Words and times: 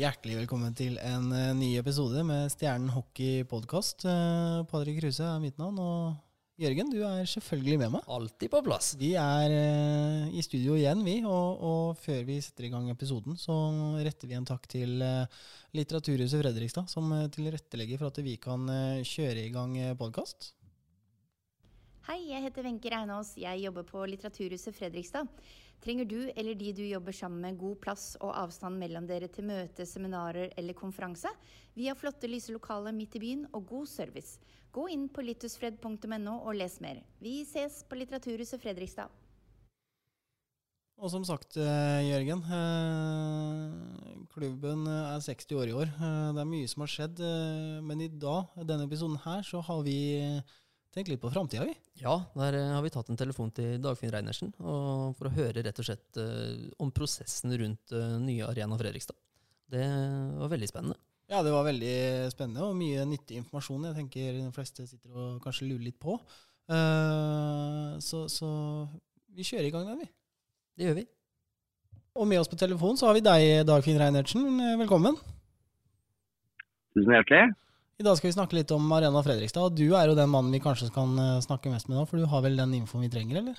Hjertelig 0.00 0.38
velkommen 0.38 0.72
til 0.72 0.94
en 1.04 1.26
uh, 1.28 1.50
ny 1.52 1.74
episode 1.76 2.22
med 2.24 2.46
Stjernen 2.48 2.88
hockey 2.94 3.42
podkast. 3.44 4.06
Uh, 4.08 4.62
Patrick 4.70 4.96
Kruse 4.96 5.26
er 5.26 5.42
mitt 5.42 5.58
navn, 5.60 5.76
og 5.76 6.62
Jørgen, 6.62 6.88
du 6.88 7.02
er 7.04 7.28
selvfølgelig 7.28 7.76
med 7.82 7.92
meg. 7.98 8.06
Alltid 8.08 8.48
på 8.54 8.62
plass. 8.64 8.94
Vi 8.96 9.10
er 9.20 9.52
uh, 9.52 10.30
i 10.32 10.40
studio 10.46 10.78
igjen, 10.78 11.02
vi. 11.04 11.18
Og, 11.28 11.60
og, 11.60 12.00
før 12.00 12.22
vi 12.30 12.38
setter 12.40 12.70
i 12.70 12.72
gang 12.72 12.88
episoden, 12.94 13.36
så 13.36 13.58
retter 14.00 14.30
vi 14.30 14.38
en 14.38 14.48
takk 14.48 14.64
til 14.72 15.04
Litteraturhuset 15.76 16.46
Fredrikstad, 16.46 16.88
som 16.88 17.12
tilrettelegger 17.36 18.00
for 18.00 18.08
at 18.08 18.24
vi 18.24 18.38
kan 18.40 18.64
kjøre 19.04 19.44
i 19.44 19.52
gang 19.52 19.76
podkast. 20.00 20.54
Hei, 22.08 22.22
jeg 22.30 22.46
heter 22.48 22.64
Wenche 22.64 22.88
Reinås. 22.90 23.36
Jeg 23.36 23.66
jobber 23.66 23.84
på 23.84 24.08
Litteraturhuset 24.08 24.80
Fredrikstad. 24.80 25.28
Trenger 25.80 26.04
du 26.04 26.18
eller 26.36 26.54
de 26.54 26.72
du 26.76 26.82
jobber 26.84 27.14
sammen 27.16 27.40
med 27.40 27.56
god 27.60 27.78
plass 27.80 28.12
og 28.20 28.34
avstand 28.36 28.76
mellom 28.76 29.06
dere 29.08 29.30
til 29.32 29.46
møte, 29.48 29.86
seminarer 29.88 30.52
eller 30.60 30.76
konferanse? 30.76 31.32
Vi 31.72 31.88
har 31.88 31.96
flotte, 31.96 32.28
lyse 32.28 32.52
lokaler 32.52 32.92
midt 32.92 33.16
i 33.16 33.22
byen 33.22 33.46
og 33.54 33.64
god 33.70 33.88
service. 33.88 34.36
Gå 34.70 34.84
inn 34.92 35.08
på 35.08 35.24
littusfred.no 35.24 36.36
og 36.36 36.52
les 36.58 36.76
mer. 36.84 37.00
Vi 37.18 37.40
ses 37.48 37.80
på 37.88 37.96
Litteraturhuset 37.96 38.60
Fredrikstad. 38.60 39.08
Og 41.00 41.08
som 41.08 41.24
sagt, 41.24 41.56
eh, 41.56 42.04
Jørgen. 42.10 42.42
Eh, 42.44 44.26
klubben 44.34 44.86
er 44.86 45.18
60 45.24 45.56
år 45.56 45.68
i 45.68 45.72
år. 45.72 45.88
Eh, 45.96 46.32
det 46.36 46.40
er 46.42 46.50
mye 46.52 46.68
som 46.68 46.84
har 46.84 46.92
skjedd. 46.92 47.22
Men 47.82 48.02
i 48.04 48.08
dag, 48.08 48.52
denne 48.68 48.84
episoden 48.84 49.16
her, 49.16 49.40
så 49.40 49.62
har 49.64 49.82
vi 49.82 50.42
Tenk 50.90 51.06
litt 51.06 51.20
på 51.22 51.30
framtida, 51.30 51.64
vi. 51.68 51.74
Ja, 52.02 52.16
der 52.34 52.56
eh, 52.58 52.72
har 52.74 52.82
vi 52.82 52.90
tatt 52.90 53.12
en 53.12 53.18
telefon 53.18 53.52
til 53.54 53.76
Dagfinn 53.82 54.10
Reinersen 54.10 54.50
for 54.58 55.28
å 55.28 55.34
høre 55.36 55.62
rett 55.62 55.78
og 55.78 55.86
slett 55.86 56.18
uh, 56.18 56.66
om 56.82 56.90
prosessen 56.90 57.54
rundt 57.60 57.94
uh, 57.94 58.16
nye 58.18 58.48
Arena 58.48 58.78
Fredrikstad. 58.80 59.14
Det 59.70 59.84
var 60.40 60.50
veldig 60.50 60.66
spennende. 60.66 60.98
Ja, 61.30 61.44
det 61.46 61.52
var 61.54 61.68
veldig 61.68 61.94
spennende 62.34 62.66
og 62.66 62.74
mye 62.74 63.04
nyttig 63.06 63.38
informasjon. 63.38 63.86
Jeg 63.86 63.98
tenker 64.00 64.40
de 64.40 64.48
fleste 64.56 64.88
sitter 64.88 65.14
og 65.14 65.38
kanskje 65.44 65.68
lurer 65.68 65.86
litt 65.86 66.00
på. 66.02 66.18
Uh, 66.66 67.94
så, 68.02 68.24
så, 68.26 68.50
vi 69.30 69.46
kjører 69.46 69.70
i 69.70 69.72
gang 69.76 69.86
der, 69.92 70.02
vi. 70.02 70.10
Det 70.74 70.90
gjør 70.90 70.98
vi. 70.98 71.06
Og 72.18 72.26
med 72.26 72.42
oss 72.42 72.50
på 72.50 72.58
telefon 72.58 72.98
så 72.98 73.06
har 73.06 73.14
vi 73.14 73.22
deg, 73.22 73.62
Dagfinn 73.70 74.02
Reinertsen. 74.02 74.42
Velkommen. 74.82 75.14
Tusen 76.98 77.14
hjertelig. 77.14 77.52
I 78.00 78.04
dag 78.04 78.16
skal 78.16 78.30
vi 78.30 78.32
snakke 78.32 78.56
litt 78.56 78.70
om 78.72 78.86
Arena 78.96 79.20
Fredrikstad. 79.20 79.66
og 79.68 79.74
Du 79.76 79.92
er 79.92 80.08
jo 80.08 80.16
den 80.16 80.30
mannen 80.32 80.54
vi 80.56 80.62
kanskje 80.64 80.86
kan 80.94 81.10
eh, 81.20 81.42
snakke 81.44 81.68
mest 81.68 81.90
med 81.90 81.98
nå, 81.98 82.06
for 82.08 82.16
du 82.16 82.24
har 82.32 82.40
vel 82.46 82.56
den 82.56 82.72
infoen 82.78 83.04
vi 83.04 83.10
trenger, 83.12 83.42
eller? 83.42 83.58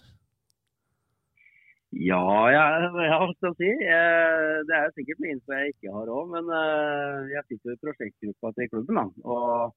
Ja, 1.94 2.24
jeg, 2.50 2.88
hva 2.96 3.28
skal 3.36 3.52
jeg 3.52 3.58
si. 3.60 3.70
Eh, 3.86 4.56
det 4.66 4.80
er 4.80 4.96
sikkert 4.96 5.22
mye 5.22 5.36
info 5.36 5.54
jeg 5.60 5.76
ikke 5.76 5.94
har 5.94 6.10
òg. 6.10 6.34
Men 6.34 6.50
eh, 6.58 7.20
jeg 7.36 7.46
sitter 7.52 7.76
i 7.76 7.82
prosjektgruppa 7.86 8.54
til 8.58 8.72
klubben. 8.74 8.98
da, 8.98 9.06
og 9.30 9.76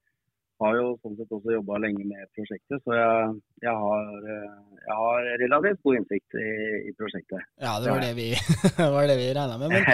har 0.62 0.76
jo 0.78 0.84
sånn 1.02 1.16
sett 1.18 1.32
også 1.34 1.54
jobba 1.56 1.78
lenge 1.82 2.04
med 2.06 2.28
prosjektet, 2.36 2.80
så 2.84 2.94
jeg, 2.94 3.32
jeg, 3.64 3.74
har, 3.82 4.10
eh, 4.30 4.78
jeg 4.84 4.96
har, 5.00 5.28
relativt 5.42 5.82
god 5.86 5.98
innsikt 5.98 6.36
i, 6.38 6.50
i, 6.90 6.92
prosjektet. 6.98 7.48
Ja, 7.62 7.74
det 7.82 7.90
var 7.90 8.02
det 8.04 8.12
vi, 8.18 8.28
var 8.94 9.08
det 9.10 9.16
vi 9.18 9.28
regna 9.34 9.58
med. 9.60 9.74
Men 9.74 9.88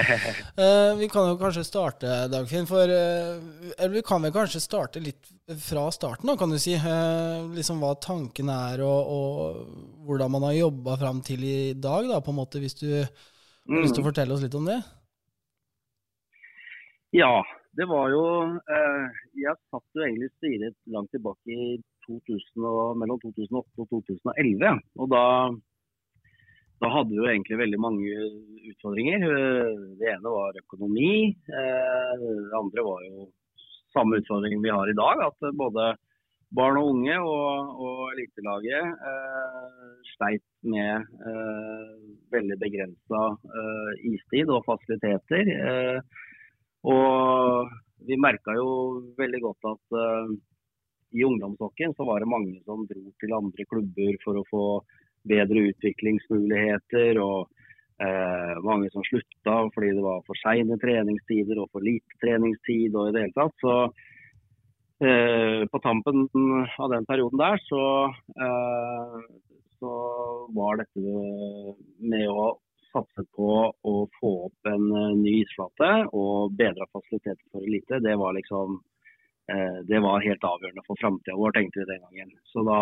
uh, 0.60 0.93
vi 1.00 1.09
kan 1.12 1.31
jo 1.31 1.38
kanskje 1.41 1.65
starte, 1.66 2.12
Dagfinn. 2.32 2.69
For 2.71 2.93
uh, 2.93 3.41
Eller 3.78 3.94
vi 3.97 4.04
kan 4.06 4.22
vel 4.26 4.34
kanskje 4.34 4.62
starte 4.62 5.03
litt 5.03 5.32
fra 5.65 5.87
starten, 5.94 6.28
da, 6.28 6.37
kan 6.41 6.53
du 6.53 6.60
si. 6.60 6.77
Uh, 6.77 7.48
liksom 7.56 7.81
hva 7.82 7.94
tanken 8.03 8.53
er, 8.53 8.84
og, 8.84 9.15
og 9.16 10.06
hvordan 10.09 10.37
man 10.37 10.50
har 10.50 10.59
jobba 10.59 10.98
fram 11.00 11.25
til 11.27 11.47
i 11.47 11.59
dag, 11.72 12.09
da, 12.10 12.21
på 12.21 12.34
en 12.34 12.41
måte, 12.42 12.60
hvis 12.62 12.77
du 12.82 12.88
har 13.00 13.09
lyst 13.81 13.97
til 13.97 14.03
å 14.03 14.04
mm. 14.04 14.10
fortelle 14.12 14.37
oss 14.37 14.44
litt 14.44 14.59
om 14.59 14.69
det? 14.69 14.81
Ja, 17.16 17.41
det 17.78 17.86
var 17.86 18.10
jo 18.10 18.22
eh, 18.75 19.19
Jeg 19.38 19.56
satt 19.70 19.97
jo 19.97 20.04
egentlig 20.04 20.31
styret 20.36 20.76
langt 20.91 21.10
tilbake 21.14 21.54
i 21.54 21.78
2000 22.06 22.66
og, 22.66 22.98
mellom 22.98 23.20
2008 23.22 23.84
og 23.84 23.91
2011. 23.94 24.81
Og 24.98 25.10
da, 25.12 25.25
da 26.82 26.91
hadde 26.97 27.14
vi 27.14 27.20
jo 27.20 27.28
egentlig 27.30 27.60
veldig 27.60 27.80
mange 27.82 28.28
utfordringer. 28.72 29.26
Det 30.00 30.10
ene 30.10 30.34
var 30.34 30.59
økonomi. 30.64 31.12
Eh, 31.30 32.14
det 32.19 32.59
andre 32.59 32.86
var 32.86 33.04
jo 33.06 33.28
samme 33.94 34.19
utfordring 34.20 34.62
vi 34.64 34.75
har 34.75 34.91
i 34.91 34.98
dag. 34.98 35.22
At 35.30 35.53
både 35.60 35.92
barn 36.56 36.80
og 36.80 36.88
unge 36.97 37.19
og, 37.22 37.76
og 37.86 38.00
elitelaget 38.14 39.06
eh, 39.10 39.92
sleit 40.16 40.47
med 40.66 41.06
eh, 41.30 41.92
veldig 42.34 42.59
begrensa 42.59 43.22
eh, 43.60 43.92
istid 44.10 44.50
og 44.50 44.66
fasiliteter. 44.66 45.54
Eh, 45.54 46.26
og 46.88 47.70
vi 48.08 48.16
merka 48.16 48.54
jo 48.56 48.70
veldig 49.18 49.41
godt 49.44 49.68
at 49.74 49.96
uh, 49.96 50.32
i 51.12 51.24
ungdomshockeyen 51.26 51.94
så 51.96 52.06
var 52.08 52.22
det 52.22 52.30
mange 52.30 52.60
som 52.64 52.86
dro 52.88 53.02
til 53.20 53.34
andre 53.36 53.66
klubber 53.68 54.20
for 54.24 54.41
å 54.41 54.46
få 54.48 54.66
bedre 55.28 55.66
utviklingsmuligheter. 55.72 57.20
og 57.20 57.50
uh, 58.00 58.54
mange 58.64 58.88
som 58.94 59.04
slutta 59.04 59.58
fordi 59.74 59.92
det 59.98 60.06
var 60.06 60.22
for 60.24 60.41
seine 60.41 60.78
treningstider 60.80 61.60
og 61.60 61.68
for 61.74 61.84
lite 61.84 62.22
treningstid. 62.24 62.94
og 62.94 63.10
i 63.10 63.12
det 63.16 63.26
hele 63.26 63.36
tatt. 63.36 63.56
Så 63.60 63.76
uh, 65.04 65.60
på 65.68 65.82
tampen 65.84 66.24
av 66.78 66.88
den 66.94 67.06
perioden 67.10 67.41
der 67.42 67.60
så, 67.66 67.84
så 69.80 69.92
var 70.56 70.80
dette 70.80 71.20
med 72.00 72.28
å 72.30 72.54
satset 72.95 73.28
på 73.37 73.51
å 73.71 73.95
få 74.19 74.33
opp 74.49 74.71
en 74.71 74.87
uh, 74.93 75.15
ny 75.19 75.41
isflate 75.43 75.91
og 76.17 76.55
bedra 76.59 76.89
fasiliteter 76.91 77.43
for 77.53 77.65
elite, 77.67 78.01
det 78.05 78.17
var 78.21 78.37
liksom 78.37 78.77
uh, 78.81 79.78
det 79.87 80.03
var 80.03 80.27
helt 80.27 80.47
avgjørende 80.47 80.84
for 80.87 81.01
framtida 81.01 81.39
vår, 81.39 81.56
tenkte 81.56 81.83
vi 81.83 81.89
den 81.93 82.05
gangen. 82.06 82.37
Så 82.53 82.65
da 82.67 82.81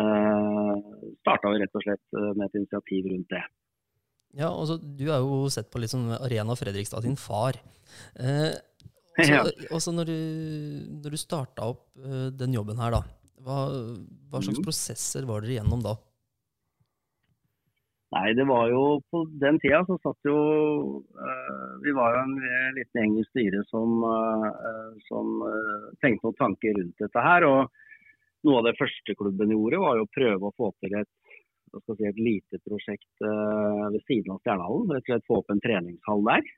eh, 0.00 0.78
starta 1.20 1.52
vi 1.52 1.60
rett 1.60 1.76
og 1.76 1.84
slett 1.84 2.16
med 2.34 2.46
et 2.46 2.56
initiativ 2.58 3.08
rundt 3.12 3.34
det. 3.34 3.42
Ja, 4.34 4.48
altså, 4.50 4.78
Du 4.78 5.04
er 5.06 5.20
jo 5.22 5.44
sett 5.52 5.68
på 5.70 5.82
liksom 5.82 6.08
Arena 6.16 6.56
Fredrikstad 6.58 7.04
din 7.06 7.20
far. 7.20 7.60
Eh, 8.18 8.50
også, 9.14 9.30
ja. 9.30 9.42
også 9.76 9.92
når 9.94 10.08
du, 10.08 10.18
når 11.04 11.12
du 11.14 11.18
starta 11.20 11.68
opp 11.70 11.84
den 12.34 12.56
jobben 12.56 12.80
her, 12.82 12.96
da, 12.96 13.02
hva, 13.46 13.58
hva 14.32 14.40
slags 14.42 14.58
mm. 14.58 14.64
prosesser 14.66 15.28
var 15.28 15.44
dere 15.44 15.60
gjennom 15.60 15.84
da? 15.84 15.92
Nei, 18.14 18.30
det 18.38 18.44
var 18.46 18.68
jo 18.70 18.82
på 19.10 19.24
den 19.42 19.56
tida 19.62 19.80
så 19.88 19.96
satt 19.98 20.28
jo 20.28 20.36
uh, 21.18 21.72
Vi 21.82 21.94
var 21.96 22.14
jo 22.14 22.20
en 22.22 22.36
liten 22.76 23.00
gjeng 23.00 23.16
i 23.18 23.24
styret 23.26 23.70
som, 23.72 24.04
uh, 24.06 24.92
som 25.08 25.40
uh, 25.42 25.88
tenkte 26.04 26.28
noen 26.28 26.38
tanker 26.38 26.76
rundt 26.78 27.02
dette 27.02 27.24
her. 27.26 27.46
og 27.48 28.46
Noe 28.46 28.60
av 28.60 28.68
det 28.68 28.76
første 28.78 29.16
klubben 29.18 29.54
gjorde, 29.54 29.82
var 29.82 29.98
jo 29.98 30.06
å 30.06 30.14
prøve 30.14 30.46
å 30.50 30.54
få 30.54 30.70
til 30.84 30.94
et, 31.00 31.10
si, 31.74 32.06
et 32.06 32.18
lite 32.20 32.60
prosjekt 32.60 33.24
ved 33.24 34.02
siden 34.04 34.34
av 34.34 34.42
Stjernehallen. 34.42 34.90
Rett 34.92 35.06
og 35.06 35.08
slett 35.08 35.24
få 35.30 35.38
opp 35.40 35.54
en 35.54 35.62
treningshall 35.64 36.26
der. 36.28 36.50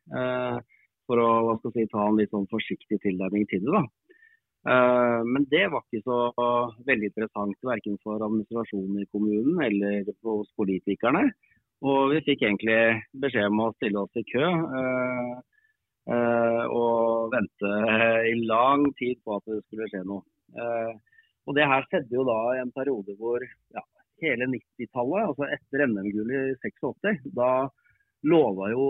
for 1.06 1.22
å 1.22 1.54
si, 1.62 1.84
ta 1.92 2.08
en 2.08 2.18
litt 2.18 2.34
sånn 2.34 2.48
forsiktig 2.50 2.98
tilnærming 3.04 3.46
til 3.52 3.62
det. 3.62 3.70
da. 3.78 3.84
Men 4.66 5.44
det 5.46 5.68
var 5.70 5.84
ikke 5.84 6.02
så 6.02 6.16
veldig 6.88 7.10
interessant 7.12 7.68
verken 7.68 7.98
for 8.02 8.18
administrasjonen 8.18 9.04
i 9.04 9.08
kommunen 9.14 9.60
eller 9.62 10.08
hos 10.26 10.48
politikerne. 10.58 11.28
Og 11.84 12.14
vi 12.14 12.22
fikk 12.24 12.46
egentlig 12.46 12.78
beskjed 13.20 13.50
om 13.50 13.66
å 13.66 13.72
stille 13.76 14.00
oss 14.00 14.16
i 14.16 14.24
kø 14.30 14.46
uh, 14.48 15.34
uh, 16.08 16.64
og 16.72 17.34
vente 17.34 17.72
i 18.30 18.32
lang 18.48 18.86
tid 19.00 19.20
på 19.22 19.36
at 19.36 19.44
det 19.50 19.60
skulle 19.66 19.88
skje 19.92 20.02
noe. 20.08 20.24
Og 21.46 21.54
Det 21.54 21.66
her 21.68 21.84
skjedde 21.86 22.16
jo 22.16 22.24
da 22.26 22.38
i 22.56 22.62
en 22.62 22.72
periode 22.74 23.14
hvor 23.20 23.42
ja, 23.44 23.82
hele 24.24 24.48
90-tallet, 24.50 25.28
altså 25.28 25.46
etter 25.54 25.84
NM-gullet 25.86 26.54
i 26.54 26.56
86, 26.64 27.28
da 27.36 27.68
lova 28.26 28.70
jo, 28.72 28.86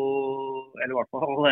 eller 0.79 0.94
i 0.94 0.96
hvert 0.96 1.12
fall 1.12 1.50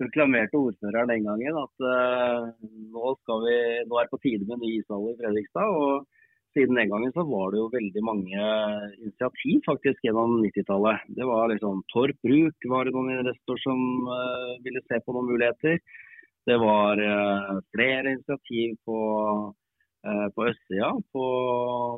proklamerte 0.00 0.58
ordføreren 0.58 1.12
den 1.12 1.26
gangen 1.28 1.60
at 1.60 1.84
nå, 1.84 3.14
vi, 3.44 3.56
nå, 3.86 3.98
er 3.98 4.06
det 4.06 4.12
på 4.12 4.20
tide 4.24 4.48
med 4.48 4.62
ny 4.62 4.76
ishall 4.80 5.10
i 5.12 5.16
Fredrikstad. 5.20 5.70
og 5.70 6.06
siden 6.54 6.78
den 6.78 6.90
gangen 6.92 7.12
så 7.14 7.24
var 7.26 7.50
det 7.50 7.60
jo 7.60 7.70
veldig 7.72 8.02
mange 8.06 8.46
initiativ 9.02 9.60
faktisk 9.66 10.06
gjennom 10.06 10.38
90-tallet. 10.44 11.06
Det 11.18 11.26
var 11.26 11.50
liksom 11.50 11.82
Torp 11.92 12.18
Bruk 12.26 12.68
var 12.70 12.86
det 12.86 12.94
noen 12.94 13.18
investorer 13.18 13.62
som 13.64 13.80
uh, 14.06 14.54
ville 14.66 14.82
se 14.86 15.00
på 15.02 15.14
noen 15.16 15.30
muligheter. 15.32 15.80
Det 16.46 16.58
var 16.62 17.00
uh, 17.00 17.58
flere 17.74 18.14
initiativ 18.14 18.76
på, 18.86 18.98
uh, 20.06 20.28
på 20.36 20.46
østsida, 20.50 20.92
på, 21.14 21.26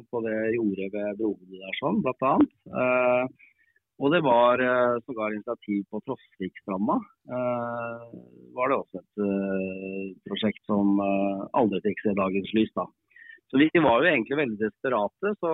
på, 0.08 0.25
det 0.25 0.38
jordet 0.56 0.88
ved 0.94 1.20
Brohodet 1.20 1.60
der 1.66 1.81
sånn, 1.82 2.00
annet. 2.31 2.56
Uh, 2.72 3.52
og 3.96 4.12
det 4.12 4.20
var 4.26 4.60
uh, 4.60 4.98
sågar 5.06 5.32
initiativ 5.32 5.87
på 5.90 6.00
Trosvikstranda. 6.04 6.98
Uh, 7.31 8.04
var 8.56 8.70
det 8.72 8.78
også 8.81 9.00
et 9.00 10.20
prosjekt 10.28 10.62
som 10.69 11.00
aldri 11.56 11.81
fikk 11.88 12.04
se 12.04 12.16
dagens 12.19 12.52
lys. 12.56 12.72
da. 12.76 12.87
Så 13.50 13.58
vi 13.58 13.70
var 13.75 14.02
jo 14.02 14.10
egentlig 14.10 14.38
veldig 14.40 14.58
desperate. 14.58 15.32
Så 15.40 15.52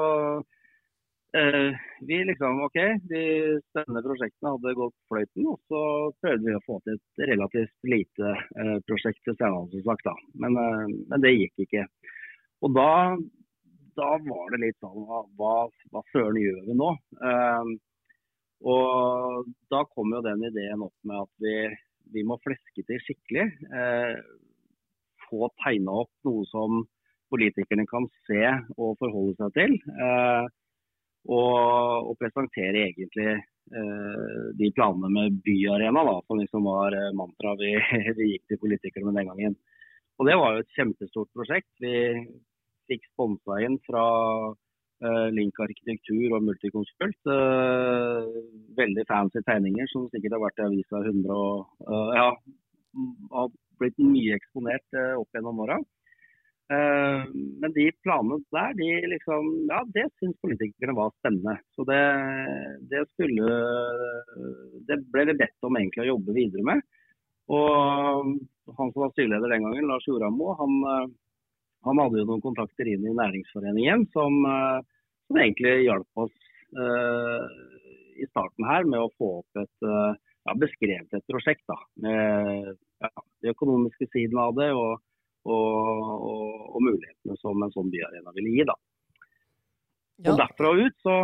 eh, 1.39 1.81
vi 2.09 2.25
liksom 2.25 2.63
OK, 2.67 2.79
de 3.13 3.23
spennende 3.71 4.05
prosjektene 4.07 4.55
hadde 4.55 4.75
gått 4.79 4.97
fløyten. 5.13 5.51
Og 5.53 5.61
så 5.69 5.83
prøvde 6.25 6.49
vi 6.49 6.57
å 6.57 6.65
få 6.67 6.81
til 6.87 6.97
et 6.97 7.27
relativt 7.33 7.93
lite 7.95 8.33
eh, 8.33 8.79
prosjekt 8.89 9.23
til 9.27 9.37
Steinhallen, 9.37 9.71
som 9.75 9.87
sagt. 9.91 10.09
da. 10.09 10.17
Men, 10.45 10.59
eh, 10.65 10.89
men, 11.13 11.25
det 11.25 11.37
gikk 11.37 11.67
ikke. 11.67 11.87
Og 12.65 12.75
da, 12.79 12.91
da 13.99 14.11
var 14.25 14.53
det 14.55 14.63
litt 14.63 14.79
sånn 14.81 15.03
Hva, 15.37 15.55
hva 15.93 16.05
søren 16.15 16.39
gjør 16.41 16.63
vi 16.69 16.79
nå? 16.79 16.93
Eh, 17.29 17.73
og 18.63 19.49
da 19.73 19.83
kom 19.91 20.13
jo 20.15 20.23
den 20.25 20.45
ideen 20.47 20.85
opp 20.87 20.95
med 21.09 21.25
at 21.25 21.43
vi, 21.43 21.55
vi 22.15 22.25
må 22.27 22.39
fleske 22.45 22.85
til 22.87 23.01
skikkelig. 23.03 23.47
Eh, 23.75 24.17
få 25.29 25.49
tegna 25.65 26.03
opp 26.05 26.13
noe 26.29 26.45
som 26.51 26.83
politikerne 27.33 27.87
kan 27.89 28.07
se 28.29 28.43
og 28.77 28.99
forholde 29.01 29.35
seg 29.39 29.57
til. 29.57 29.79
Eh, 30.07 30.47
og, 31.31 32.09
og, 32.11 32.15
presentere 32.19 32.89
egentlig 32.89 33.29
eh, 33.31 34.47
de 34.59 34.71
planene 34.75 35.11
med 35.13 35.39
byarena, 35.47 36.03
da, 36.09 36.17
som 36.27 36.41
liksom 36.41 36.67
var 36.67 36.97
eh, 36.99 37.13
mantraet 37.19 37.63
vi, 37.63 37.77
vi, 38.19 38.33
gikk 38.35 38.51
til 38.51 38.63
politikere 38.65 39.07
med 39.07 39.21
den 39.21 39.31
gangen. 39.31 39.59
Og 40.21 40.29
Det 40.29 40.39
var 40.39 40.55
jo 40.55 40.65
et 40.65 40.75
kjempestort 40.77 41.31
prosjekt. 41.35 41.71
Vi 41.83 41.95
fikk 42.91 43.07
sponsa 43.13 43.63
inn 43.65 43.79
fra 43.87 44.05
Link 45.35 45.59
arkitektur 45.63 46.37
og 46.37 46.45
Multiconsult. 46.47 47.31
Eh, 47.35 48.29
veldig 48.79 49.05
fancy 49.09 49.43
tegninger 49.47 49.89
som 49.91 50.07
sikkert 50.13 50.37
har 50.37 50.45
vært 50.45 50.61
i 50.61 50.67
avisa 50.69 51.01
100 51.03 51.33
og 51.35 51.89
eh, 51.89 52.13
ja, 52.19 52.29
har 53.33 53.51
blitt 53.81 53.99
mye 54.03 54.39
eksponert 54.39 54.99
eh, 54.99 55.17
opp 55.19 55.35
gjennom 55.35 55.63
åra. 55.65 55.81
Eh, 56.73 57.25
men 57.35 57.75
de 57.75 57.89
planene 58.05 58.39
der, 58.55 58.77
de 58.79 58.91
liksom, 59.13 59.51
ja, 59.71 59.83
det 59.97 60.07
syns 60.21 60.39
politikerne 60.45 60.97
var 60.97 61.13
spennende. 61.19 61.59
Så 61.77 61.87
det, 61.89 62.03
det, 62.93 63.05
skulle 63.13 63.59
Det 64.89 65.03
ble 65.13 65.27
det 65.31 65.39
bedt 65.41 65.69
om 65.69 65.79
egentlig 65.81 66.07
å 66.07 66.13
jobbe 66.15 66.37
videre 66.37 66.69
med. 66.73 66.87
Og 67.53 68.37
han 68.79 68.93
som 68.95 69.03
var 69.03 69.11
styreleder 69.13 69.51
den 69.51 69.67
gangen, 69.67 69.91
Lars 69.91 70.07
Joramo, 70.07 70.55
han, 70.61 71.11
han, 71.87 72.01
hadde 72.03 72.23
jo 72.23 72.29
noen 72.29 72.45
kontakter 72.45 72.89
inn 72.89 73.07
i 73.07 73.15
næringsforeningen 73.19 74.07
som, 74.15 74.37
som 75.29 75.41
egentlig 75.43 75.73
hjalp 75.87 76.25
oss 76.25 76.35
uh, 76.79 77.47
i 78.17 78.29
starten 78.31 78.69
her 78.69 78.87
med 78.89 79.03
å 79.03 79.13
få 79.19 79.31
opp 79.41 79.63
et 79.63 79.87
uh, 79.89 80.13
ja, 80.47 80.57
beskrevet 80.59 81.17
et 81.17 81.31
prosjekt 81.31 81.65
da, 81.71 81.79
med 82.05 82.71
ja, 83.03 83.11
de 83.43 83.55
økonomiske 83.55 84.11
sidene 84.13 84.51
av 84.51 84.59
det. 84.59 84.71
og 84.77 85.01
og, 85.43 86.11
og, 86.23 86.51
og, 86.71 86.79
mulighetene 86.85 87.37
som 87.41 87.63
en 87.65 87.73
sånn 87.75 87.91
byarena 87.91 88.35
ville 88.37 88.53
gi. 88.55 88.67
Da. 88.69 88.77
Ja. 90.23 90.31
Og 90.31 90.39
Derfra 90.39 90.73
ut 90.79 91.01
så 91.03 91.17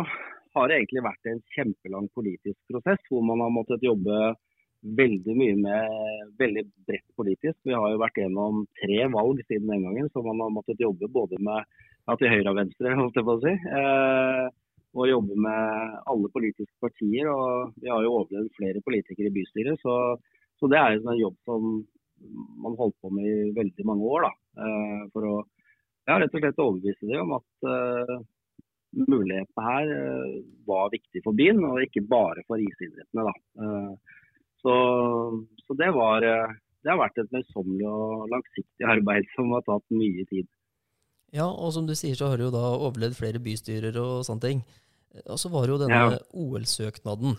har 0.57 0.69
det 0.69 0.79
egentlig 0.79 1.05
vært 1.05 1.29
en 1.31 1.41
kjempelang 1.55 2.09
politisk 2.17 2.57
prosess 2.71 3.01
hvor 3.07 3.23
man 3.25 3.43
har 3.45 3.53
måttet 3.53 3.85
jobbe 3.85 4.33
veldig 4.81 5.35
mye 5.35 5.55
med 5.59 6.31
veldig 6.39 6.63
bredt 6.87 7.07
politisk. 7.19 7.57
Vi 7.67 7.75
har 7.75 7.91
jo 7.91 7.99
vært 7.99 8.17
gjennom 8.21 8.63
tre 8.79 8.99
valg 9.11 9.41
siden 9.45 9.71
den 9.71 9.85
gangen, 9.87 10.09
så 10.13 10.23
man 10.23 10.39
har 10.43 10.55
måttet 10.55 10.81
jobbe 10.81 11.09
både 11.11 11.39
med 11.43 11.63
ja, 11.63 12.15
til 12.15 12.31
høyre 12.31 12.53
og 12.53 12.59
venstre, 12.61 12.95
holdt 12.99 13.19
jeg 13.19 13.27
på 13.27 13.35
å 13.35 13.43
si. 13.43 13.53
Eh, 13.79 14.45
og 14.97 15.11
jobbe 15.11 15.37
med 15.37 15.99
alle 16.09 16.31
politiske 16.33 16.73
partier. 16.81 17.29
og 17.29 17.75
Vi 17.83 17.91
har 17.91 18.03
jo 18.05 18.15
overlevd 18.21 18.55
flere 18.57 18.83
politikere 18.85 19.29
i 19.29 19.35
bystyret, 19.35 19.83
så, 19.83 19.95
så 20.57 20.71
det 20.71 20.79
er 20.79 20.95
jo 20.95 21.05
en 21.05 21.23
jobb 21.23 21.37
som 21.45 21.69
man 22.59 22.75
holdt 22.79 22.97
på 23.03 23.11
med 23.13 23.27
i 23.27 23.53
veldig 23.55 23.85
mange 23.87 24.09
år. 24.15 24.27
Da, 24.27 24.65
eh, 24.65 25.07
for 25.13 25.27
å 25.27 25.37
ja, 26.09 26.17
rett 26.17 26.33
og 26.33 26.41
slett 26.41 26.63
overbevise 26.63 27.05
dem 27.05 27.27
om 27.27 27.35
at 27.37 27.69
eh, 27.69 28.15
mulighetene 28.97 29.65
her 29.67 29.91
uh, 29.93 30.37
var 30.65 30.89
viktig 30.89 31.21
for 31.21 31.37
byen, 31.37 31.61
og 31.67 31.83
ikke 31.83 32.01
bare 32.09 32.41
for 32.47 32.57
isidrettene. 32.57 33.27
Da. 33.27 33.35
Så, 34.59 34.73
så 35.63 35.75
det, 35.79 35.89
var, 35.95 36.25
det 36.25 36.91
har 36.91 36.99
vært 36.99 37.21
et 37.21 37.31
møysommelig 37.31 37.87
og 37.87 38.25
langsiktig 38.33 38.87
arbeid 38.95 39.29
som 39.35 39.53
har 39.55 39.63
tatt 39.67 39.85
mye 39.95 40.25
tid. 40.31 40.49
Ja, 41.35 41.45
og 41.45 41.73
som 41.75 41.85
du 41.87 41.93
sier 41.97 42.17
så 42.17 42.31
har 42.31 42.39
du 42.39 42.47
jo 42.47 42.53
da 42.53 42.63
overlevd 42.73 43.17
flere 43.17 43.41
bystyrer 43.43 43.95
og 44.01 44.25
sånne 44.27 44.45
ting. 44.45 44.63
Og 45.25 45.37
så 45.41 45.49
var 45.53 45.65
det 45.65 45.75
jo 45.75 45.81
denne 45.83 46.01
ja. 46.01 46.19
OL-søknaden. 46.37 47.37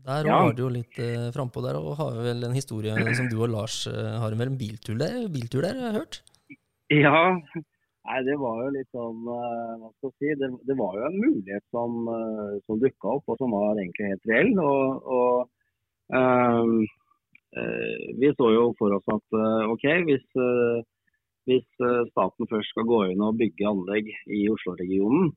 Der 0.00 0.28
ja. 0.28 0.36
var 0.40 0.54
du 0.56 0.62
jo 0.64 0.70
litt 0.72 0.96
eh, 1.00 1.28
frampå 1.34 1.60
der, 1.64 1.76
og 1.76 1.98
har 1.98 2.16
vel 2.24 2.46
en 2.46 2.56
historie 2.56 2.94
som 3.16 3.28
du 3.28 3.36
og 3.40 3.50
Lars 3.52 3.82
uh, 3.90 4.16
har 4.22 4.36
med 4.36 4.54
en 4.54 4.60
biltur 4.60 4.96
der, 5.00 5.26
biltur 5.32 5.60
der, 5.66 5.76
har 5.76 5.90
jeg 5.90 5.98
hørt? 6.00 6.22
Ja, 6.90 7.20
Nei, 8.08 8.20
det 8.24 8.34
var 8.40 8.62
jo 8.64 8.70
litt 8.72 8.88
sånn 8.96 9.26
uh, 9.28 9.74
Hva 9.76 9.90
skal 9.92 10.08
jeg 10.08 10.14
si. 10.16 10.38
Det, 10.40 10.48
det, 10.70 10.76
var 10.78 10.94
jo 10.96 11.02
en 11.04 11.18
mulighet 11.20 11.64
som, 11.68 12.08
som 12.64 12.80
dukka 12.80 13.12
opp, 13.18 13.28
og 13.28 13.36
som 13.42 13.52
var 13.52 13.76
egentlig 13.76 14.08
helt 14.08 14.30
reell. 14.30 14.54
Og, 14.56 15.10
og 15.18 15.59
vi 18.20 18.28
så 18.38 18.48
jo 18.54 18.64
for 18.78 18.94
oss 18.96 19.06
at 19.14 19.36
OK, 19.70 19.84
hvis, 20.08 20.26
hvis 21.50 21.66
staten 22.10 22.50
først 22.50 22.72
skal 22.74 22.86
gå 22.88 23.00
inn 23.12 23.22
og 23.26 23.38
bygge 23.38 23.68
anlegg 23.70 24.10
i 24.26 24.44
Oslo-regionen, 24.50 25.30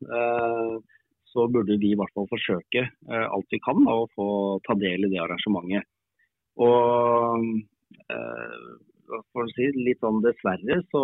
så 1.33 1.47
burde 1.49 1.77
vi 1.81 1.91
i 1.91 1.97
hvert 1.99 2.13
fall 2.15 2.29
forsøke 2.31 2.85
eh, 2.85 3.25
alt 3.25 3.53
vi 3.53 3.59
kan 3.65 3.81
da, 3.87 3.97
å 4.03 4.09
få 4.13 4.27
ta 4.67 4.77
del 4.79 5.07
i 5.07 5.11
det 5.13 5.21
arrangementet. 5.23 5.87
Og 6.61 7.47
eh, 8.13 8.67
si, 9.55 9.69
litt 9.87 10.03
sånn 10.03 10.21
dessverre 10.25 10.79
så, 10.93 11.03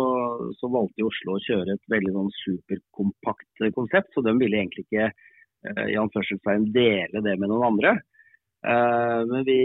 så, 0.60 0.70
valgte 0.70 1.08
Oslo 1.08 1.36
å 1.36 1.42
kjøre 1.48 1.74
et 1.74 1.92
veldig 1.94 2.14
sånn 2.16 2.32
superkompakt 2.38 3.66
konsept, 3.76 4.14
så 4.14 4.24
de 4.26 4.36
ville 4.38 4.62
egentlig 4.62 4.86
ikke 4.86 5.10
eh, 5.10 5.86
i 5.90 5.98
anførselstegn 6.00 6.70
dele 6.76 7.24
det 7.26 7.36
med 7.36 7.50
noen 7.50 7.68
andre. 7.72 7.98
Eh, 8.60 9.20
men 9.30 9.44
vi, 9.48 9.60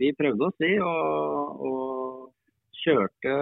vi, 0.00 0.12
prøvde 0.18 0.48
oss, 0.48 0.58
vi, 0.58 0.74
og, 0.82 1.62
og 1.70 2.80
kjørte 2.80 3.34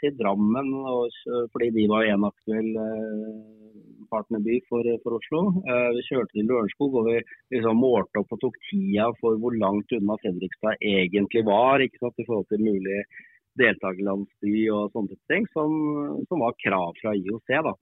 til 0.00 0.14
Drammen 0.18 0.72
og, 0.88 1.14
fordi 1.52 1.70
de 1.76 1.86
var 1.90 2.08
en 2.08 2.26
aktuell 2.30 2.70
eh, 2.80 3.60
partnerby 4.10 4.58
for, 4.68 4.86
for 5.04 5.18
Oslo. 5.18 5.42
Eh, 5.62 5.88
vi 5.96 6.04
kjørte 6.08 6.34
til 6.34 6.48
Lørenskog 6.50 6.96
og 7.00 7.10
vi 7.10 7.18
liksom 7.54 7.80
målte 7.80 8.22
opp 8.22 8.34
og 8.36 8.42
tok 8.44 8.58
tida 8.68 9.10
for 9.20 9.38
hvor 9.42 9.56
langt 9.56 9.94
unna 9.96 10.18
Fredrikstad 10.22 10.80
egentlig 10.80 11.44
var 11.46 11.84
ikke 11.84 12.02
sant, 12.02 12.18
i 12.18 12.26
forhold 12.26 12.48
til 12.50 12.64
mulig 12.66 13.04
deltakerlandsby 13.60 14.56
og 14.72 14.94
sånne 14.94 15.16
ting, 15.30 15.46
som, 15.54 15.72
som, 16.28 16.42
var 16.42 16.58
krav 16.62 16.94
fra 17.00 17.14
IOC. 17.18 17.54
da. 17.66 17.74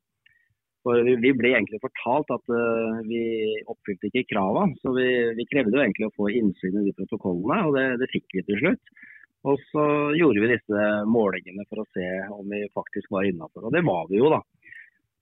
For 0.88 1.04
vi, 1.04 1.32
ble 1.36 1.50
egentlig 1.52 1.82
fortalt 1.82 2.30
at 2.32 2.48
uh, 2.48 3.00
vi 3.04 3.20
oppfylte 3.68 4.08
ikke 4.08 4.30
kravene, 4.30 4.72
så 4.80 4.94
vi, 4.96 5.04
vi, 5.36 5.44
krevde 5.50 5.76
jo 5.76 5.82
egentlig 5.84 6.08
å 6.08 6.14
få 6.16 6.30
innsyn 6.32 6.78
i 6.80 6.86
de 6.86 6.94
protokollene, 6.96 7.58
og 7.68 7.76
det, 7.76 7.84
det 8.00 8.08
fikk 8.14 8.38
vi 8.38 8.44
til 8.46 8.62
slutt. 8.62 8.94
Og 9.48 9.60
så 9.68 9.84
gjorde 10.16 10.42
vi 10.42 10.50
disse 10.54 10.86
målingene 11.12 11.66
for 11.68 11.82
å 11.82 11.90
se 11.92 12.06
om 12.32 12.48
vi 12.48 12.64
faktisk 12.72 13.12
var 13.12 13.28
innafor, 13.28 13.68
og 13.68 13.76
det 13.76 13.84
var 13.84 14.08
vi 14.08 14.22
jo, 14.22 14.32
da. 14.32 14.40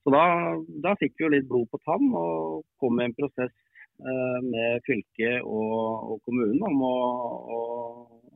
Så 0.07 0.13
da, 0.15 0.23
da, 0.87 0.95
fikk 0.95 1.17
vi 1.19 1.25
jo 1.25 1.33
litt 1.35 1.49
blod 1.49 1.67
på 1.67 1.81
tann 1.83 2.07
og 2.15 2.63
kom 2.79 2.95
med 2.95 3.09
en 3.09 3.17
prosess 3.17 3.51
eh, 3.51 4.37
med 4.45 4.85
fylket 4.87 5.43
og, 5.43 6.13
og, 6.13 6.21
kommunen 6.23 6.63
om 6.63 6.85
å, 6.87 6.93
å, 7.51 7.59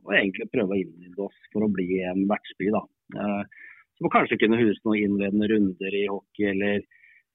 å, 0.02 0.10
egentlig 0.12 0.50
prøve 0.52 0.76
å 0.76 0.80
innvilge 0.82 1.30
oss 1.30 1.38
for 1.54 1.64
å 1.64 1.70
bli 1.72 2.02
en 2.10 2.26
vertsby. 2.28 2.68
da. 2.76 2.84
Eh, 3.16 3.62
som 3.96 4.12
kanskje 4.12 4.36
kunne 4.42 4.60
huse 4.60 4.84
noen 4.84 5.06
innledende 5.06 5.48
runder 5.48 5.96
i 5.96 6.04
hockey, 6.10 6.50
eller 6.52 6.84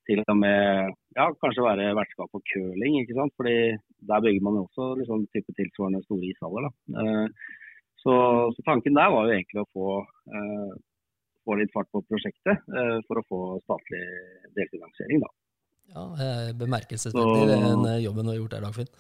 til 0.08 0.24
og 0.24 0.38
med 0.40 0.92
ja, 1.18 1.28
kanskje 1.44 1.66
være 1.66 1.94
vertskap 1.98 2.32
for 2.32 2.44
curling. 2.52 3.00
ikke 3.02 3.18
sant? 3.18 3.34
Fordi 3.38 3.58
der 4.10 4.24
bygger 4.26 4.44
man 4.48 4.60
jo 4.60 4.66
også 4.68 4.90
liksom, 5.02 5.26
type 5.36 5.56
tilsvarende 5.60 6.04
store 6.06 6.30
ishaller. 6.32 6.70
Eh, 6.98 7.26
så, 8.04 8.14
så, 8.56 8.66
tanken 8.68 8.96
der 8.96 9.12
var 9.14 9.28
jo 9.28 9.36
egentlig 9.36 9.64
å 9.64 9.72
få 9.76 9.88
eh, 10.32 10.76
få 11.48 11.58
litt 11.62 11.74
fart 11.76 11.90
på 11.96 12.04
prosjektet 12.10 12.60
eh, 12.80 12.98
for 13.08 13.22
å 13.22 13.26
få 13.32 13.42
statlig 13.64 14.04
delfinansiering. 14.58 15.24
Da. 15.24 15.32
Ja, 15.96 16.04
Bemerkelsesverdig 16.60 17.60
den 17.64 17.88
eh, 17.88 18.04
jobben 18.04 18.28
du 18.28 18.34
har 18.34 18.40
gjort 18.42 18.56
der, 18.58 18.68
Dagfinn. 18.68 18.92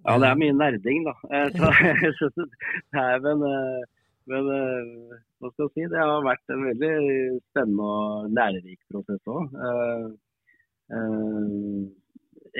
Ja, 0.00 0.16
det 0.16 0.30
er 0.30 0.38
mye 0.40 0.56
nerding, 0.56 1.02
da. 1.04 1.12
Så, 2.18 2.30
det 2.32 3.08
men, 3.26 3.42
eh, 3.44 3.88
men 4.30 4.48
hva 4.48 5.50
skal 5.50 5.66
jeg 5.66 5.72
si, 5.74 5.86
det 5.92 6.00
har 6.00 6.24
vært 6.24 6.54
en 6.54 6.66
veldig 6.68 6.94
spennende 7.50 7.86
og 7.90 8.34
lærerik 8.38 8.80
prosess 8.90 9.30
òg. 9.30 9.54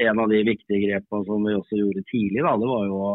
En 0.07 0.23
av 0.23 0.31
de 0.31 0.43
viktige 0.47 0.85
grepene 0.85 1.27
som 1.27 1.47
vi 1.47 1.57
også 1.57 1.81
gjorde 1.81 2.07
tidlig, 2.11 2.45
da, 2.47 2.55
det 2.61 2.69
var 2.71 2.87
jo 2.87 2.99
å 3.09 3.11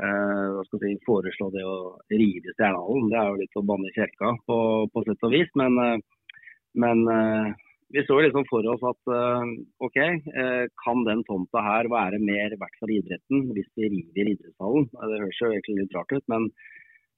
eh, 0.00 0.46
hva 0.54 0.64
skal 0.68 0.82
si, 0.82 0.92
foreslå 1.06 1.50
det 1.54 1.64
å 1.66 1.76
rive 2.12 2.54
Stjernehallen. 2.54 3.10
Det 3.12 3.20
er 3.20 3.30
jo 3.30 3.38
litt 3.42 3.60
å 3.60 3.64
banne 3.70 3.92
kjelka 3.96 4.32
på, 4.48 4.58
på 4.92 5.04
sett 5.06 5.26
og 5.26 5.34
vis. 5.34 5.52
Men, 5.58 5.78
eh, 5.82 6.34
men 6.82 7.04
eh, 7.12 7.50
vi 7.94 8.04
så 8.06 8.18
liksom 8.20 8.46
for 8.50 8.66
oss 8.72 8.86
at 8.90 9.12
eh, 9.18 9.52
OK, 9.86 10.00
eh, 10.02 10.64
kan 10.84 11.04
den 11.08 11.22
tomta 11.28 11.62
her 11.64 11.90
være 11.92 12.22
mer 12.22 12.56
verdt 12.60 12.80
for 12.80 12.92
idretten 12.92 13.52
hvis 13.56 13.70
vi 13.78 13.92
river 13.92 14.32
idrettshallen? 14.34 14.90
Det 14.92 15.22
høres 15.22 15.42
jo 15.42 15.52
egentlig 15.52 15.78
litt 15.82 15.96
rart 15.96 16.16
ut, 16.16 16.26
men 16.32 16.50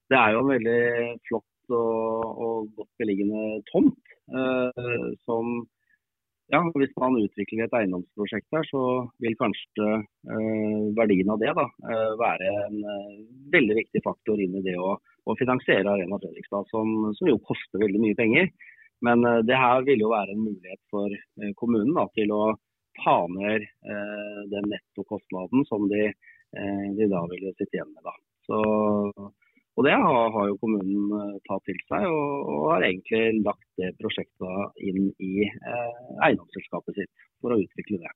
det 0.09 0.19
er 0.19 0.35
jo 0.35 0.43
en 0.43 0.53
veldig 0.53 0.79
flott 1.27 1.75
og, 1.75 2.39
og 2.45 2.71
godt 2.77 2.91
beliggende 3.01 3.59
tomt. 3.71 4.15
Eh, 4.29 5.03
som 5.25 5.61
ja, 6.49 6.61
hvis 6.73 6.93
man 6.97 7.17
utvikler 7.19 7.67
et 7.67 7.75
eiendomsprosjekt 7.77 8.47
der, 8.53 8.65
så 8.71 8.81
vil 9.21 9.35
kanskje 9.37 9.89
eh, 9.99 10.79
verdien 10.97 11.29
av 11.29 11.41
det 11.41 11.51
da, 11.57 11.65
eh, 11.85 12.13
være 12.17 12.53
en 12.63 12.79
eh, 12.93 13.19
veldig 13.53 13.75
viktig 13.83 14.01
faktor 14.05 14.41
inn 14.41 14.55
i 14.57 14.63
det 14.65 14.73
å, 14.81 14.95
å 14.97 15.35
finansiere 15.37 15.91
Arena 15.91 16.17
Fredrikstad, 16.17 16.65
som, 16.73 17.11
som, 17.19 17.29
jo 17.29 17.37
koster 17.45 17.83
veldig 17.83 18.01
mye 18.01 18.17
penger. 18.17 18.49
Men 19.05 19.21
eh, 19.29 19.43
det 19.45 19.61
her 19.61 19.85
vil 19.85 20.01
jo 20.01 20.09
være 20.15 20.33
en 20.33 20.41
mulighet 20.47 20.81
for 20.89 21.53
kommunen 21.61 21.93
da, 21.97 22.07
til 22.17 22.33
å 22.33 22.43
ta 22.99 23.19
ned 23.31 23.63
den 24.51 24.65
nettokostnaden 24.73 25.61
som 25.69 25.85
de, 25.87 26.09
de, 26.97 27.05
da 27.07 27.21
vil 27.31 27.45
sitte 27.53 27.77
igjen 27.77 27.93
med. 27.93 28.01
Da. 28.03 28.11
Så 28.43 28.57
og 29.79 29.85
Det 29.87 29.93
har, 29.95 30.31
har 30.35 30.47
jo 30.49 30.57
kommunen 30.59 31.11
uh, 31.15 31.35
tatt 31.47 31.63
til 31.69 31.77
seg, 31.87 32.03
og, 32.11 32.31
og, 32.51 32.63
har 32.73 32.83
egentlig 32.83 33.43
lagt 33.45 33.67
det 33.79 33.93
prosjektet 34.01 34.81
inn 34.83 35.05
i 35.23 35.45
eh, 35.47 36.01
eiendomsselskapet 36.25 36.97
sitt 36.97 37.23
for 37.39 37.55
å 37.55 37.59
utvikle 37.61 38.01
det. 38.01 38.11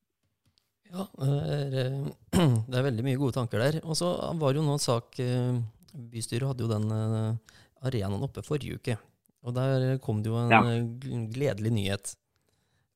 Ja, 0.91 1.05
det 1.15 1.85
er 1.87 2.83
veldig 2.89 3.07
mye 3.07 3.21
gode 3.21 3.37
tanker 3.37 3.63
der. 3.63 3.79
Og 3.87 3.95
så 3.95 4.11
var 4.41 4.51
det 4.51 4.59
jo 4.59 4.65
nå 4.67 4.75
en 4.75 4.83
sak 4.83 5.15
eh, 5.23 5.55
Bystyret 5.93 6.49
hadde 6.49 6.65
jo 6.65 6.71
den 6.73 6.91
arenaen 7.85 8.27
oppe 8.27 8.43
forrige 8.43 8.81
uke. 8.81 8.99
Og 9.47 9.55
der 9.55 10.01
kom 10.03 10.19
det 10.25 10.33
jo 10.33 10.39
en 10.41 10.51
ja. 10.51 10.61
gledelig 11.31 11.71
nyhet. 11.77 12.15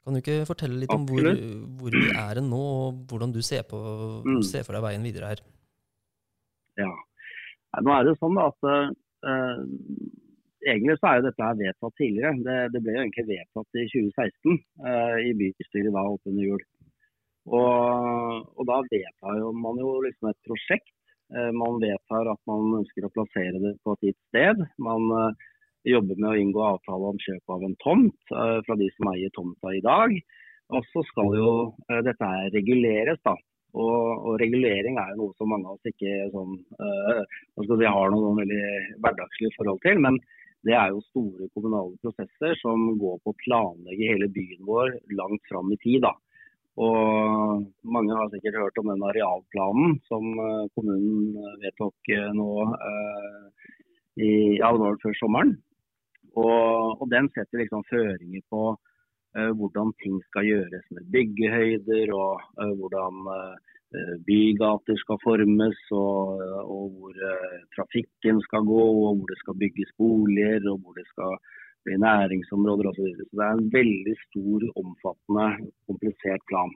Kan 0.03 0.17
du 0.17 0.19
ikke 0.19 0.47
fortelle 0.49 0.81
litt 0.81 0.91
om 0.91 1.07
hvor, 1.07 1.23
hvor, 1.79 1.93
vi 1.93 2.09
er 2.09 2.41
nå, 2.43 2.63
og 2.87 3.03
hvordan 3.07 3.31
du 3.35 3.39
ser, 3.45 3.63
på, 3.69 3.79
mm. 4.25 4.41
ser 4.49 4.67
for 4.67 4.75
deg 4.75 4.89
veien 4.89 5.07
videre 5.07 5.31
her? 5.31 5.43
Ja, 6.81 6.91
nå 7.83 7.93
er 7.93 8.07
det 8.07 8.17
sånn 8.21 8.39
at 8.41 8.69
uh, 8.71 8.87
Egentlig 10.67 10.97
så 10.97 11.07
er 11.07 11.19
jo 11.19 11.27
dette 11.27 11.45
her 11.45 11.57
vedtatt 11.59 11.93
tidligere. 11.95 12.31
Det, 12.43 12.55
det, 12.73 12.79
ble 12.83 12.95
jo 12.95 13.01
egentlig 13.03 13.23
vedtatt 13.27 13.77
i 13.77 13.83
2016 13.87 14.55
uh, 14.57 14.87
eh, 14.89 15.19
i 15.29 15.33
bystyret 15.37 15.93
da 15.95 16.01
oppunder 16.09 16.43
jul. 16.43 16.63
Og, 17.45 18.47
og, 18.57 18.63
da 18.67 18.79
vedtar 18.89 19.37
man 19.55 19.79
jo 19.79 19.93
liksom 20.03 20.31
et 20.31 20.39
prosjekt. 20.49 20.91
Uh, 21.31 21.53
man 21.55 21.77
vedtar 21.79 22.31
at 22.33 22.41
man 22.49 22.81
ønsker 22.81 23.05
å 23.05 23.13
plassere 23.13 23.61
det 23.63 23.75
på 23.85 23.95
et 23.95 24.09
gitt 24.09 24.19
sted. 24.31 24.65
Man 24.81 25.07
jobber 25.87 26.19
med 26.19 26.29
å 26.33 26.41
inngå 26.41 26.65
avtale 26.73 27.13
om 27.13 27.21
kjøp 27.21 27.53
av 27.53 27.63
en 27.63 27.77
tomt 27.85 28.33
fra 28.33 28.75
de 28.81 28.89
som 28.97 29.13
eier 29.13 29.31
tomta 29.37 29.71
i 29.77 29.83
dag. 29.85 30.17
Og 30.75 30.89
så 30.89 31.05
skal 31.13 31.37
jo 31.37 31.51
dette 32.03 32.31
reguleres 32.57 33.21
da, 33.23 33.37
og, 33.77 34.25
og, 34.25 34.33
regulering 34.41 34.97
er 34.99 35.13
jo 35.13 35.23
noe 35.23 35.35
som 35.37 35.51
mange 35.53 35.69
av 35.69 35.77
oss 35.77 35.89
ikke 35.89 36.29
sånn, 36.33 36.55
uh, 36.81 37.21
si, 37.61 37.89
har 37.97 38.13
noe 38.13 38.33
veldig 38.39 38.61
hverdagslig 39.03 39.51
forhold 39.57 39.81
til. 39.85 40.01
Men 40.05 40.19
det 40.67 40.75
er 40.77 40.93
jo 40.93 41.03
store 41.07 41.49
kommunale 41.55 41.95
prosesser 42.03 42.57
som 42.61 42.87
går 43.01 43.19
på 43.23 43.33
å 43.33 43.39
planlegge 43.43 44.13
hele 44.13 44.29
byen 44.33 44.65
vår 44.67 44.95
langt 45.19 45.45
fram 45.51 45.69
i 45.73 45.79
tid. 45.83 46.01
da. 46.07 46.15
Og 46.81 47.67
Mange 47.97 48.17
har 48.17 48.33
sikkert 48.33 48.59
hørt 48.61 48.81
om 48.81 48.91
den 48.93 49.05
arealplanen 49.11 49.95
som 50.09 50.27
uh, 50.41 50.65
kommunen 50.77 51.37
vedtok 51.63 52.13
nå 52.37 52.49
nå 52.67 52.67
i, 54.17 54.29
ja, 54.57 54.73
før 54.73 55.15
sommeren. 55.21 55.57
Og, 56.37 57.01
og 57.01 57.07
Den 57.09 57.29
setter 57.33 57.61
liksom 57.61 57.85
føringer 57.89 58.41
på 58.49 58.73
Eh, 58.73 58.86
hvordan 59.59 59.93
ting 60.03 60.17
skal 60.27 60.47
gjøres 60.47 60.85
med 60.95 61.09
byggehøyder, 61.13 62.13
og 62.15 62.41
eh, 62.61 62.73
hvordan 62.79 63.29
eh, 63.35 64.15
bygater 64.27 64.97
skal 65.03 65.21
formes, 65.23 65.83
og, 65.91 66.41
og 66.63 66.89
hvor 66.95 67.21
trafikken 67.75 68.41
skal 68.47 68.65
gå, 68.67 68.83
og 69.05 69.13
hvor 69.19 69.29
det 69.31 69.39
skal 69.43 69.59
bygges 69.61 69.93
boliger, 69.97 70.67
og 70.71 70.81
hvor 70.81 70.97
det 70.99 71.07
skal 71.11 71.37
bli 71.85 71.95
næringsområder 72.03 72.89
osv. 72.91 73.07
Så, 73.15 73.29
så 73.29 73.39
det 73.39 73.45
er 73.47 73.55
en 73.55 73.71
veldig 73.79 74.17
stor, 74.25 74.67
omfattende, 74.81 75.47
komplisert 75.87 76.43
plan. 76.51 76.75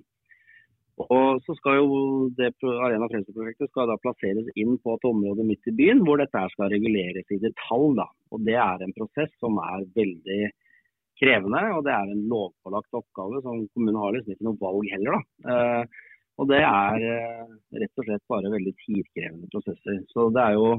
Og 1.02 1.40
så 1.46 1.56
skal 1.58 1.80
jo 1.80 2.00
det 2.38 2.52
Arena 2.62 3.08
Fremskrittsprosjektet 3.10 3.72
skal 3.72 3.90
da 3.90 3.98
plasseres 4.04 4.50
inn 4.60 4.76
på 4.84 4.96
et 4.96 5.08
område 5.08 5.46
midt 5.48 5.70
i 5.72 5.76
byen, 5.78 6.04
hvor 6.06 6.20
dette 6.22 6.44
skal 6.54 6.70
reguleres 6.74 7.32
i 7.32 7.40
detalj. 7.42 7.96
Da. 7.98 8.08
Og 8.32 8.44
Det 8.46 8.58
er 8.60 8.84
en 8.84 8.94
prosess 8.98 9.32
som 9.42 9.58
er 9.64 9.88
veldig 9.98 10.42
krevende, 11.22 11.62
og 11.76 11.84
det 11.86 11.94
er 11.94 12.10
en 12.10 12.24
lovpålagt 12.32 12.98
oppgave. 12.98 13.42
som 13.46 13.66
Kommunen 13.76 14.00
har 14.02 14.16
liksom 14.16 14.36
ikke 14.36 14.48
noe 14.48 14.62
valg 14.62 14.90
heller. 14.94 15.20
da. 15.20 15.54
Eh, 15.54 16.08
og 16.42 16.50
det 16.50 16.62
er 16.66 17.06
eh, 17.06 17.54
rett 17.82 18.02
og 18.02 18.08
slett 18.08 18.32
bare 18.32 18.54
veldig 18.54 18.74
tidkrevende 18.80 19.50
prosesser. 19.54 20.02
Så 20.14 20.30
det 20.34 20.42
er 20.42 20.58
jo, 20.58 20.74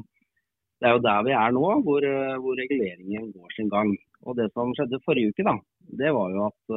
det 0.83 0.89
er 0.89 0.97
jo 0.97 1.05
der 1.07 1.25
vi 1.29 1.35
er 1.39 1.55
nå, 1.55 1.67
hvor, 1.87 2.07
eh, 2.09 2.37
hvor, 2.43 2.59
reguleringen 2.59 3.31
går 3.37 3.57
sin 3.57 3.71
gang. 3.73 3.95
Og 4.27 4.39
det 4.39 4.49
som 4.53 4.73
skjedde 4.75 5.03
forrige 5.07 5.33
uke, 5.33 5.47
da, 5.47 5.57
det 6.03 6.13
var 6.15 6.35
jo 6.35 6.47
at 6.47 6.77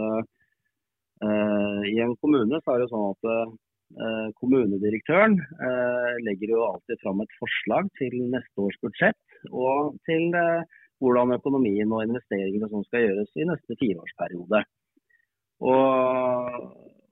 uh, 1.24 1.84
i 1.86 2.00
en 2.02 2.16
kommune 2.18 2.58
så 2.64 2.74
er 2.74 2.82
det 2.82 2.88
sånn 2.90 3.12
at 3.14 3.28
uh, 3.30 4.32
kommunedirektøren 4.42 5.38
uh, 5.62 6.16
legger 6.26 6.56
jo 6.56 6.64
alltid 6.66 7.04
fram 7.04 7.22
et 7.22 7.38
forslag 7.38 7.92
til 8.02 8.18
neste 8.34 8.66
års 8.66 8.80
budsjett 8.82 9.38
og 9.54 9.94
til 10.10 10.34
uh, 10.34 10.66
hvordan 11.04 11.36
økonomien 11.36 11.92
og 11.92 12.06
investeringene 12.06 12.70
som 12.72 12.84
skal 12.88 13.08
gjøres 13.08 13.32
i 13.36 13.48
neste 13.50 13.78
fireårsperiode. 13.82 14.62
Og, 15.64 16.56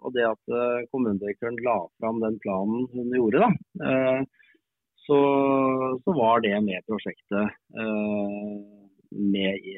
og 0.04 0.16
det 0.16 0.26
at 0.28 0.54
eh, 0.56 0.86
kommunedirektøren 0.92 1.60
la 1.64 1.78
fram 2.02 2.22
den 2.24 2.40
planen 2.44 2.88
hun 2.94 3.14
gjorde, 3.16 3.44
da, 3.46 3.52
eh, 3.88 4.50
så, 5.04 5.20
så 6.04 6.16
var 6.16 6.44
det 6.44 6.56
med 6.64 6.84
prosjektet. 6.88 7.56
Eh, 7.76 8.58
med 9.14 9.66
i, 9.70 9.78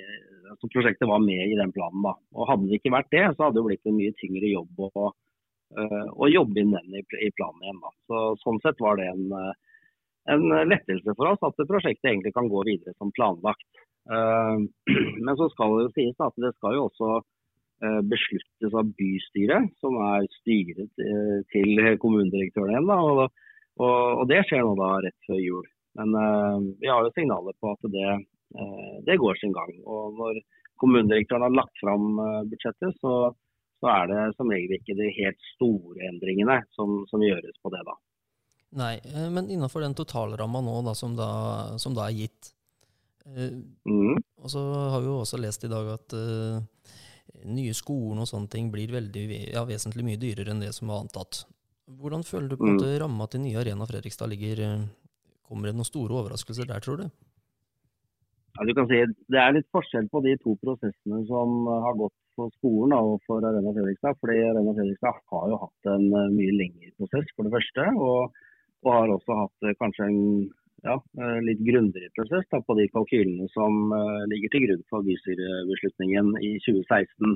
altså 0.54 0.70
prosjektet 0.72 1.10
var 1.10 1.20
med 1.20 1.42
i 1.44 1.58
den 1.60 1.74
planen. 1.76 2.02
da. 2.06 2.16
Og 2.38 2.50
Hadde 2.50 2.70
det 2.70 2.80
ikke 2.80 2.94
vært 2.94 3.12
det, 3.12 3.26
så 3.34 3.48
hadde 3.48 3.60
det 3.60 3.66
blitt 3.68 3.90
en 3.90 3.98
mye 3.98 4.14
tyngre 4.22 4.52
jobb 4.54 4.86
å, 4.86 5.10
å 6.16 6.30
jobbe 6.30 6.62
inn 6.62 6.72
den 6.72 6.96
i, 6.96 7.32
planen 7.36 7.66
igjen. 7.66 7.82
da. 7.82 7.92
Så, 8.08 8.22
sånn 8.46 8.62
sett 8.64 8.80
var 8.80 9.02
det 9.02 9.10
en, 9.12 9.26
en 10.32 10.46
lettelse 10.70 11.18
for 11.18 11.34
oss 11.34 11.44
at 11.44 11.60
prosjektet 11.68 12.14
egentlig 12.14 12.32
kan 12.38 12.48
gå 12.48 12.64
videre 12.70 12.96
som 12.96 13.12
planlagt. 13.18 13.68
Eh, 14.12 14.58
men 15.26 15.38
så 15.38 15.50
skal 15.54 15.78
det 15.78 15.88
jo 15.88 15.94
sies 15.96 16.22
at 16.22 16.36
det 16.42 16.54
skal 16.58 16.78
jo 16.78 16.88
også 16.90 17.12
eh, 17.18 18.02
besluttes 18.12 18.78
av 18.82 18.92
bystyret, 19.00 19.72
som 19.82 19.98
er 20.12 20.28
styret 20.40 21.06
eh, 21.06 21.40
til 21.54 21.82
kommunedirektøren 22.02 22.76
igjen. 22.76 22.92
Og, 22.94 23.26
og, 23.80 23.98
og, 24.22 24.26
det 24.32 24.44
skjer 24.48 24.66
nå 24.66 24.76
da 24.80 24.92
rett 25.06 25.30
før 25.30 25.42
jul. 25.42 25.66
Men 25.96 26.12
vi 26.82 26.90
har 26.92 27.06
jo 27.06 27.12
signaler 27.16 27.56
på 27.64 27.70
at 27.72 27.86
det, 27.88 28.10
det 29.08 29.16
går 29.16 29.38
sin 29.40 29.54
gang. 29.56 29.70
Og 29.88 30.18
når 30.20 30.42
kommunedirektøren 30.84 31.46
har 31.46 31.54
lagt 31.56 31.80
fram 31.80 32.18
budsjettet, 32.52 32.98
så, 33.00 33.14
så 33.80 33.92
er 33.94 34.10
det 34.12 34.26
som 34.36 34.52
regel 34.52 34.76
ikke 34.76 34.98
de 35.00 35.08
helt 35.16 35.40
store 35.54 36.04
endringene 36.10 36.58
som, 36.76 36.98
som 37.08 37.24
gjøres 37.24 37.56
på 37.64 37.72
det 37.72 37.80
da. 37.88 37.96
Nei, 38.76 38.98
men 39.32 39.48
innenfor 39.48 39.86
den 39.86 39.96
totalramma 39.96 40.60
nå 40.68 40.82
da, 40.84 40.98
som, 41.00 41.16
da, 41.16 41.30
som 41.80 41.96
da 41.96 42.10
er 42.10 42.20
gitt, 42.26 42.52
Mm. 43.26 44.20
Og 44.44 44.52
så 44.54 44.62
har 44.94 45.02
vi 45.02 45.10
jo 45.10 45.20
også 45.24 45.40
lest 45.42 45.66
i 45.66 45.72
dag 45.72 45.88
at 45.96 46.14
uh, 46.14 46.62
nye 47.50 47.74
skolen 47.78 48.22
og 48.22 48.30
sånne 48.30 48.52
ting 48.52 48.72
blir 48.74 48.94
veldig, 48.94 49.26
ja, 49.54 49.66
vesentlig 49.68 50.06
mye 50.06 50.22
dyrere 50.22 50.54
enn 50.54 50.64
det 50.64 50.74
som 50.78 50.92
var 50.92 51.04
antatt. 51.06 51.44
Hvordan 51.86 52.26
føler 52.26 52.50
du 52.50 52.58
på 52.58 52.66
en 52.66 52.76
mm. 52.76 52.78
måte 52.80 53.00
ramma 53.02 53.28
til 53.30 53.44
nye 53.44 53.62
Arena 53.62 53.86
Fredrikstad 53.90 54.32
ligger? 54.32 54.62
Eh, 54.66 54.86
kommer 55.46 55.70
det 55.70 55.78
noen 55.78 55.88
store 55.88 56.18
overraskelser 56.22 56.70
der, 56.70 56.82
tror 56.82 57.04
du? 57.04 57.06
Ja, 58.56 58.66
du 58.66 58.72
kan 58.74 58.88
si 58.90 59.02
Det 59.30 59.38
er 59.42 59.54
litt 59.54 59.68
forskjell 59.76 60.08
på 60.10 60.22
de 60.26 60.34
to 60.42 60.56
prosessene 60.62 61.20
som 61.30 61.68
har 61.70 61.98
gått 62.00 62.16
for 62.40 62.54
skolen 62.58 62.96
og 62.98 63.20
for 63.28 63.46
Arena 63.46 63.74
Fredrikstad. 63.76 64.18
fordi 64.22 64.40
Arena 64.42 64.74
Fredrikstad 64.74 65.22
har 65.34 65.50
jo 65.52 65.62
hatt 65.66 65.92
en 65.94 66.08
uh, 66.14 66.34
mye 66.34 66.58
lengre 66.58 66.94
prosess, 66.98 67.30
for 67.36 67.46
det 67.46 67.54
første. 67.54 67.88
Og, 68.08 68.42
og 68.86 68.94
har 68.96 69.14
også 69.18 69.42
hatt 69.44 69.70
kanskje 69.82 70.10
en 70.10 70.22
ja, 70.86 70.96
eh, 71.22 71.40
litt 71.46 71.62
grundigere 71.66 72.14
prosess 72.16 72.46
da, 72.52 72.62
på 72.62 72.76
de 72.78 72.86
kalkylene 72.94 73.48
som 73.54 73.90
uh, 73.94 74.22
ligger 74.30 74.54
til 74.54 74.66
grunn 74.68 74.84
for 74.92 75.06
bystyrebeslutningen 75.08 76.36
i 76.46 76.52
2016. 76.66 77.36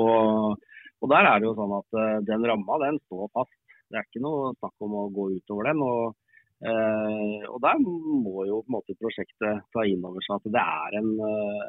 Og, 0.00 0.56
og 1.00 1.12
Der 1.12 1.28
er 1.28 1.40
det 1.40 1.50
jo 1.50 1.56
sånn 1.58 1.76
at 1.76 1.98
uh, 1.98 2.16
den 2.24 2.46
ramma 2.48 2.80
den 2.86 3.00
står 3.04 3.28
fast. 3.36 3.56
Det 3.90 4.00
er 4.00 4.08
ikke 4.08 4.24
noe 4.24 4.54
snakk 4.56 4.86
om 4.86 4.96
å 4.96 5.06
gå 5.12 5.28
utover 5.36 5.70
den. 5.70 5.84
og, 5.84 6.16
uh, 6.64 7.44
og 7.50 7.58
Der 7.66 7.84
må 7.84 8.46
jo 8.48 8.62
på 8.62 8.70
en 8.70 8.78
måte 8.78 8.96
prosjektet 9.02 9.66
ta 9.76 9.84
inn 9.84 10.06
over 10.06 10.24
seg 10.24 10.40
at 10.40 10.54
det 10.56 10.64
er 10.64 10.98
en, 11.02 11.12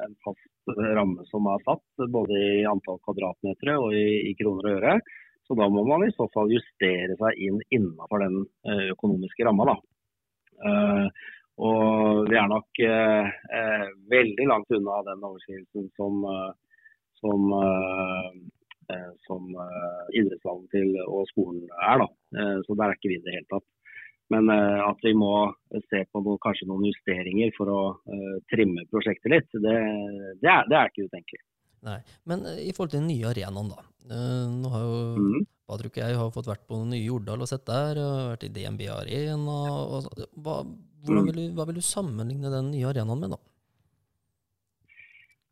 en 0.08 0.18
fast 0.24 0.76
ramme 0.96 1.28
som 1.28 1.52
er 1.52 1.68
satt, 1.68 2.08
både 2.08 2.40
i 2.40 2.64
antall 2.72 3.04
kvadratmeter 3.04 3.76
og 3.76 3.92
i, 3.98 4.08
i 4.32 4.36
kroner 4.40 4.70
og 4.70 4.80
øre. 4.80 4.98
Så 5.44 5.58
da 5.60 5.68
må 5.68 5.84
man 5.84 6.06
i 6.06 6.14
så 6.16 6.30
fall 6.32 6.54
justere 6.54 7.18
seg 7.20 7.40
inn 7.44 7.58
innenfor 7.74 8.22
den 8.24 8.46
økonomiske 8.94 9.44
ramma. 9.44 9.74
Eh, 10.66 11.08
og 11.62 12.30
vi 12.30 12.38
er 12.40 12.48
nok 12.50 12.82
eh, 12.86 13.28
eh, 13.58 13.88
veldig 14.12 14.48
langt 14.50 14.72
unna 14.78 15.02
den 15.10 15.26
overskridelsen 15.28 15.90
som, 15.98 16.24
som, 17.22 17.52
som 19.28 19.52
idrettshallen 20.18 20.66
til 20.74 20.96
og 21.06 21.28
skolen 21.30 21.68
er. 21.92 22.02
Da. 22.02 22.08
Så 22.66 22.76
der 22.80 22.88
er 22.88 22.98
ikke 22.98 23.12
vi 23.12 23.20
i 23.20 23.26
det 23.28 23.36
hele 23.36 23.50
tatt. 23.52 23.68
Men 24.32 24.48
at 24.50 25.04
vi 25.04 25.12
må 25.14 25.52
se 25.92 26.06
på 26.08 26.22
noe, 26.24 26.40
kanskje 26.42 26.70
noen 26.70 26.88
justeringer 26.88 27.52
for 27.58 27.70
å 27.70 27.82
trimme 28.50 28.88
prosjektet 28.90 29.34
litt, 29.34 29.50
det, 29.54 29.76
det, 30.40 30.50
er, 30.50 30.70
det 30.72 30.78
er 30.80 30.90
ikke 30.90 31.10
utenkelig. 31.12 31.44
Nei. 31.88 32.00
Men 32.30 32.46
eh, 32.46 32.62
i 32.68 32.74
forhold 32.76 32.94
til 32.94 33.02
den 33.02 33.10
nye 33.12 33.32
arenaen, 33.32 33.72
da. 33.74 33.86
Eh, 34.12 34.46
nå 34.54 34.72
har 34.74 34.86
jo 34.86 34.96
mm. 35.18 35.50
Patrick 35.72 35.98
og 35.98 36.04
jeg 36.04 36.20
har 36.20 36.34
fått 36.36 36.50
vært 36.52 36.66
på 36.68 36.82
nye 36.86 37.06
Jordal 37.06 37.44
og 37.46 37.50
sett 37.50 37.64
der, 37.70 38.02
og 38.02 38.34
vært 38.34 38.48
i 38.48 38.52
DNB 38.54 38.84
Arena. 38.92 39.60
Og, 39.98 40.10
hva, 40.44 40.62
hvordan 41.06 41.24
Mm. 41.24 41.30
vil 41.30 41.38
du, 41.40 41.46
hva 41.58 41.66
vil 41.66 41.80
du 41.80 41.86
sammenligne 41.86 42.52
den 42.54 42.68
nye 42.76 42.90
arenaen 42.92 43.24
med, 43.24 43.32
da? 43.34 43.40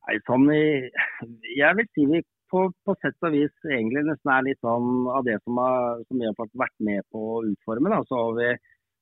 Nei, 0.09 0.17
sånn 0.25 0.45
jeg 0.49 1.77
vil 1.77 1.87
si 1.93 2.05
vi 2.09 2.21
på, 2.49 2.63
på 2.85 2.95
sett 3.01 3.25
og 3.25 3.33
vis 3.33 3.67
egentlig 3.69 4.03
nesten 4.07 4.31
er 4.33 4.45
litt 4.47 4.61
sånn 4.65 5.07
av 5.13 5.25
det 5.27 5.37
som, 5.43 5.57
har, 5.61 6.01
som 6.07 6.21
vi 6.21 6.27
har 6.29 6.51
vært 6.57 6.75
med 6.85 7.05
på 7.13 7.21
å 7.35 7.41
utforme. 7.45 7.91
Da. 7.93 8.01
Så 8.09 8.17
har 8.17 8.37
vi 8.39 8.49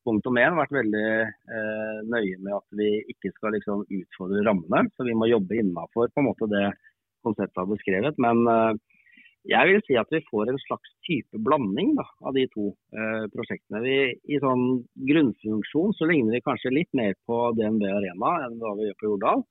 punkt 0.07 0.27
om 0.29 0.39
én 0.39 0.55
vært 0.55 0.75
veldig 0.75 1.05
eh, 1.23 1.97
nøye 2.07 2.37
med 2.43 2.53
at 2.57 2.77
vi 2.79 2.89
ikke 3.13 3.31
skal 3.35 3.55
liksom 3.55 3.85
utfordre 3.87 4.43
rammene. 4.47 4.87
Så 4.95 5.07
vi 5.07 5.15
må 5.17 5.29
jobbe 5.31 5.59
innafor 5.59 6.11
det 6.51 6.65
konseptet 7.27 7.61
har 7.61 7.69
beskrevet. 7.69 8.17
Men 8.23 8.43
eh, 8.51 8.79
jeg 9.47 9.69
vil 9.69 9.83
si 9.85 9.95
at 9.99 10.09
vi 10.11 10.19
får 10.27 10.49
en 10.51 10.59
slags 10.65 10.95
type 11.07 11.39
blanding 11.43 11.93
da, 11.99 12.03
av 12.27 12.35
de 12.35 12.47
to 12.51 12.71
eh, 12.91 13.27
prosjektene. 13.31 13.83
Vi, 13.85 13.99
I 14.35 14.39
sånn 14.43 14.65
grunnfunksjon 15.11 15.95
så 15.95 16.09
ligner 16.09 16.35
vi 16.35 16.43
kanskje 16.43 16.73
litt 16.75 16.91
mer 16.97 17.15
på 17.29 17.53
DNB 17.55 17.85
Arena 17.87 18.33
enn 18.47 18.57
hva 18.59 18.73
vi 18.79 18.89
gjør 18.89 18.99
på 18.99 19.11
Jordal. 19.13 19.45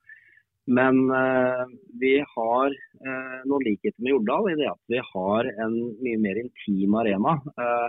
Men 0.67 0.99
eh, 1.15 1.63
vi 1.99 2.13
har 2.35 2.67
eh, 2.67 3.37
noen 3.47 3.63
likheter 3.63 4.03
med 4.03 4.11
Jordal 4.11 4.51
i 4.51 4.57
det 4.59 4.67
at 4.69 4.81
vi 4.91 4.99
har 5.13 5.49
en 5.63 5.77
mye 6.03 6.19
mer 6.19 6.41
intim 6.43 6.97
arena 6.99 7.37
eh, 7.55 7.87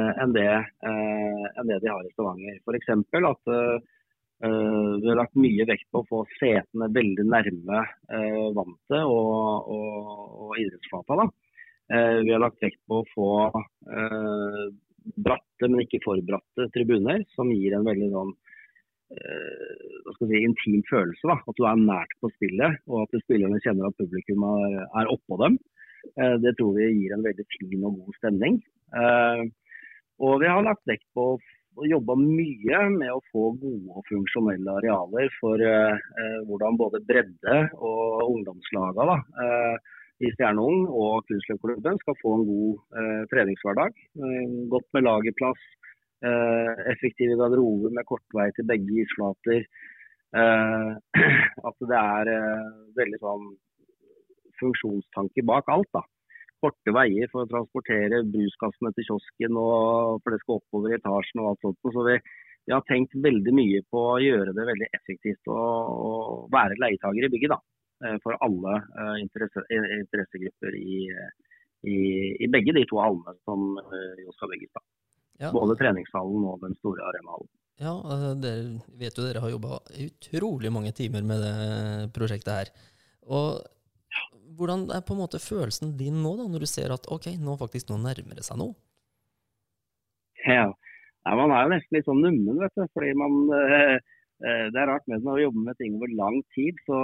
eh, 0.00 0.12
enn, 0.24 0.32
det, 0.32 0.48
enn 0.88 1.68
det 1.68 1.82
de 1.84 1.92
har 1.92 2.08
i 2.08 2.14
Stavanger. 2.14 2.56
F.eks. 2.64 2.90
at 3.20 3.52
vi 4.36 5.08
har 5.08 5.16
lagt 5.16 5.38
mye 5.40 5.64
vekt 5.64 5.86
på 5.94 6.02
å 6.02 6.06
få 6.10 6.18
setene 6.36 6.90
veldig 6.92 7.24
nærme 7.24 7.78
eh, 8.12 8.48
vantet 8.56 8.98
og, 9.00 9.70
og, 9.72 10.10
og 10.44 10.58
idrettsflata. 10.60 11.28
Eh, 11.88 12.18
vi 12.26 12.34
har 12.34 12.42
lagt 12.42 12.60
vekt 12.62 12.82
på 12.88 13.00
å 13.00 13.06
få 13.14 13.30
eh, 13.54 14.64
bratte, 15.14 15.68
men 15.68 15.84
ikke 15.84 16.02
for 16.04 16.20
bratte 16.26 16.68
tribuner, 16.74 17.22
som 17.36 17.52
gir 17.54 17.76
en 17.76 17.86
veldig 17.86 18.08
sånn 18.12 18.32
eh, 19.14 20.14
si, 20.18 20.40
intim 20.40 20.82
følelse. 20.90 21.30
da, 21.30 21.38
At 21.38 21.60
du 21.60 21.66
er 21.68 21.82
nært 21.82 22.16
på 22.20 22.30
spillet, 22.34 22.80
og 22.90 23.04
at 23.06 23.20
spillerne 23.22 23.62
kjenner 23.64 23.90
at 23.90 24.00
publikum 24.00 24.46
er, 24.50 24.80
er 25.00 25.12
oppå 25.14 25.38
dem. 25.44 25.60
Eh, 26.14 26.34
det 26.42 26.56
tror 26.58 26.74
vi 26.78 26.90
gir 26.90 27.14
en 27.14 27.26
veldig 27.26 27.46
fin 27.54 27.86
og 27.86 28.00
god 28.02 28.18
stemning. 28.18 28.58
Eh, 28.98 29.46
og 30.26 30.40
vi 30.42 30.50
har 30.50 30.64
lagt 30.64 30.86
vekt 30.88 31.06
på 31.14 31.32
å 31.34 31.40
og 31.76 31.88
jobba 31.90 32.16
mye 32.18 32.80
med 32.94 33.10
å 33.12 33.22
få 33.32 33.50
gode 33.60 33.92
og 33.92 34.06
funksjonelle 34.08 34.78
arealer 34.80 35.28
for 35.40 35.60
eh, 35.60 36.06
eh, 36.22 36.38
hvordan 36.48 36.78
både 36.80 37.02
bredde 37.08 37.58
og 37.76 38.30
ungdomslaga 38.30 39.18
eh, 39.44 39.92
i 40.24 40.30
Stjerneung 40.32 40.86
og 40.88 41.26
Kunstløpklubben 41.28 42.00
skal 42.00 42.16
få 42.22 42.38
en 42.38 42.46
god 42.48 43.00
eh, 43.00 43.22
treningshverdag. 43.32 43.98
Eh, 44.16 44.54
godt 44.72 44.88
med 44.96 45.04
lagerplass, 45.04 45.66
eh, 46.24 46.72
effektive 46.94 47.36
garderober 47.40 47.92
med 47.92 48.08
kort 48.08 48.38
vei 48.38 48.48
til 48.56 48.68
begge 48.72 49.02
isflater. 49.04 49.68
At 50.36 51.76
det 51.88 51.96
er 51.96 52.28
veldig 52.98 53.18
sånn 53.22 53.44
funksjonstanke 54.60 55.44
bak 55.48 55.70
alt. 55.72 55.88
da 55.94 56.02
korte 56.62 56.94
veier 56.94 57.30
for 57.32 57.44
å 57.44 57.50
transportere 57.50 58.22
bruskassene 58.32 58.92
til 58.96 59.08
kiosken, 59.10 59.58
og 59.60 60.20
for 60.22 60.34
det 60.34 60.40
skal 60.42 60.60
oppover 60.60 60.92
i 60.92 60.98
etasjen 60.98 61.42
og 61.42 61.52
alt 61.52 61.64
sånt. 61.66 61.80
Så 61.82 62.04
vi, 62.08 62.16
vi, 62.66 62.74
har 62.74 62.84
tenkt 62.88 63.16
veldig 63.28 63.54
mye 63.56 63.82
på 63.92 64.04
å 64.14 64.20
gjøre 64.22 64.54
det 64.56 64.68
veldig 64.70 64.90
effektivt 64.98 65.52
og, 65.52 65.92
og 66.08 66.46
være 66.54 66.78
leietager 66.82 67.28
i 67.28 67.32
bygget. 67.34 67.54
da, 67.54 67.60
eh, 68.06 68.16
For 68.24 68.38
alle 68.46 68.80
uh, 68.96 69.16
interesse, 69.22 69.66
interessegrupper 69.72 70.78
i, 70.80 71.02
i, 71.86 71.98
i, 72.40 72.50
begge 72.52 72.74
de 72.76 72.86
to 72.90 73.00
hallene 73.02 73.36
som 73.44 73.68
jo 74.24 74.34
skal 74.38 74.54
bygges. 74.54 74.72
da. 74.74 74.84
Ja. 75.46 75.52
Både 75.52 75.76
treningshallen 75.76 76.48
og 76.48 76.60
den 76.64 76.76
store 76.80 77.04
arenahallen. 77.10 77.52
Ja, 77.76 77.92
dere 78.40 78.78
vet 78.96 79.18
jo 79.18 79.24
dere 79.26 79.42
har 79.44 79.50
jobba 79.52 79.82
utrolig 80.00 80.70
mange 80.72 80.94
timer 80.96 81.24
med 81.28 81.42
det 81.44 81.56
prosjektet 82.16 82.54
her. 82.54 82.70
Og 83.28 83.58
hvordan 84.56 84.88
er 84.94 85.04
på 85.06 85.14
en 85.14 85.22
måte 85.22 85.42
følelsen 85.42 85.94
din 85.98 86.22
nå, 86.24 86.34
da, 86.38 86.48
når 86.50 86.64
du 86.64 86.70
ser 86.70 86.94
at 86.94 87.08
ok, 87.12 87.30
nå 87.42 87.56
faktisk 87.60 87.90
nå 87.90 88.00
nærmer 88.02 88.38
det 88.38 88.46
seg 88.46 88.60
noe? 88.60 88.76
Ja, 90.46 90.70
Nei, 91.26 91.34
Man 91.34 91.50
er 91.50 91.64
jo 91.64 91.72
nesten 91.72 91.96
litt 91.96 92.06
sånn 92.06 92.22
nummen, 92.22 92.60
vet 92.62 92.76
du. 92.78 92.84
fordi 92.94 93.10
man, 93.18 93.34
eh, 93.58 93.98
Det 94.70 94.78
er 94.78 94.86
rart 94.92 95.06
med 95.08 95.24
når 95.24 95.36
vi 95.36 95.46
jobber 95.46 95.62
med 95.66 95.76
ting 95.80 95.94
over 95.96 96.10
lang 96.14 96.36
tid, 96.54 96.78
så, 96.86 96.98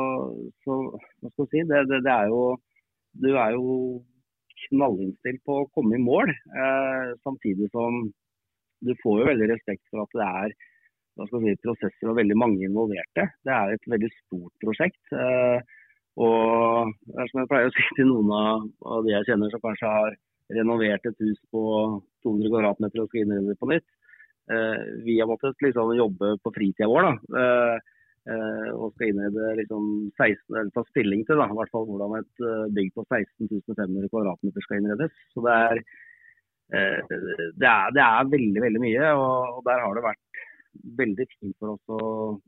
så 0.62 0.78
hva 0.92 1.30
skal 1.32 1.46
du 1.46 1.50
si, 1.50 1.62
det, 1.70 1.80
det, 1.90 2.02
det, 2.06 2.12
er 2.12 2.28
jo 2.30 2.42
Du 3.24 3.30
er 3.34 3.56
jo 3.56 4.02
knallinnstilt 4.68 5.42
på 5.48 5.56
å 5.62 5.70
komme 5.74 5.96
i 5.98 6.02
mål, 6.02 6.30
eh, 6.30 7.08
samtidig 7.26 7.70
som 7.72 8.04
du 8.82 8.92
får 9.02 9.18
jo 9.20 9.30
veldig 9.30 9.48
respekt 9.50 9.82
for 9.90 10.04
at 10.04 10.14
det 10.14 10.28
er 10.28 10.54
hva 11.18 11.26
skal 11.28 11.42
si, 11.44 11.56
prosesser 11.60 12.08
og 12.08 12.16
veldig 12.16 12.36
mange 12.40 12.64
involverte. 12.64 13.26
Det 13.44 13.52
er 13.52 13.74
et 13.74 13.90
veldig 13.90 14.08
stort 14.14 14.54
prosjekt. 14.64 15.02
Eh, 15.12 15.58
og 16.20 16.92
det 17.08 17.22
er 17.22 17.30
som 17.30 17.40
jeg 17.40 17.48
pleier 17.48 17.70
å 17.70 17.72
si 17.72 17.86
til 17.96 18.10
noen 18.10 18.32
av, 18.36 18.66
de 19.06 19.14
jeg 19.14 19.28
kjenner 19.30 19.52
som 19.52 19.62
kanskje 19.64 19.88
har 19.88 20.16
renovert 20.52 21.08
et 21.08 21.24
hus 21.24 21.38
på 21.54 21.62
200 22.26 22.52
kvm 22.52 22.84
og 22.84 23.08
skal 23.08 23.22
innrede 23.22 23.48
det 23.48 23.58
på 23.60 23.70
nytt. 23.70 23.88
Eh, 24.52 24.82
vi 25.06 25.16
har 25.20 25.30
måttet 25.30 25.64
liksom 25.64 25.94
jobbe 25.96 26.34
på 26.42 26.52
fritida 26.52 26.90
vår 26.90 27.06
da, 27.06 27.14
eh, 27.40 28.68
og 28.74 28.92
skal 28.92 29.08
innrede 29.08 29.54
liksom 29.62 29.88
16, 30.18 30.52
eller 30.52 30.70
ta 30.74 30.84
stilling 30.90 31.24
til 31.26 31.40
da, 31.40 31.48
hvert 31.48 31.72
fall 31.72 31.88
hvordan 31.88 32.18
et 32.20 32.46
bygg 32.76 32.92
på 32.98 33.06
16 33.08 33.48
500 33.72 34.12
kvadratmeter 34.12 34.66
skal 34.66 34.82
innredes. 34.82 35.16
Så 35.32 35.46
det 35.46 35.56
er, 35.56 35.82
det 36.72 37.68
er, 37.68 37.92
det 37.96 38.04
er 38.04 38.32
veldig 38.36 38.62
veldig 38.66 38.82
mye, 38.84 39.14
og 39.16 39.64
der 39.66 39.80
har 39.86 39.96
det 39.96 40.04
vært 40.04 40.44
veldig 40.98 41.26
fint 41.34 41.54
for 41.60 41.74
oss 41.74 41.92
å, 41.92 42.00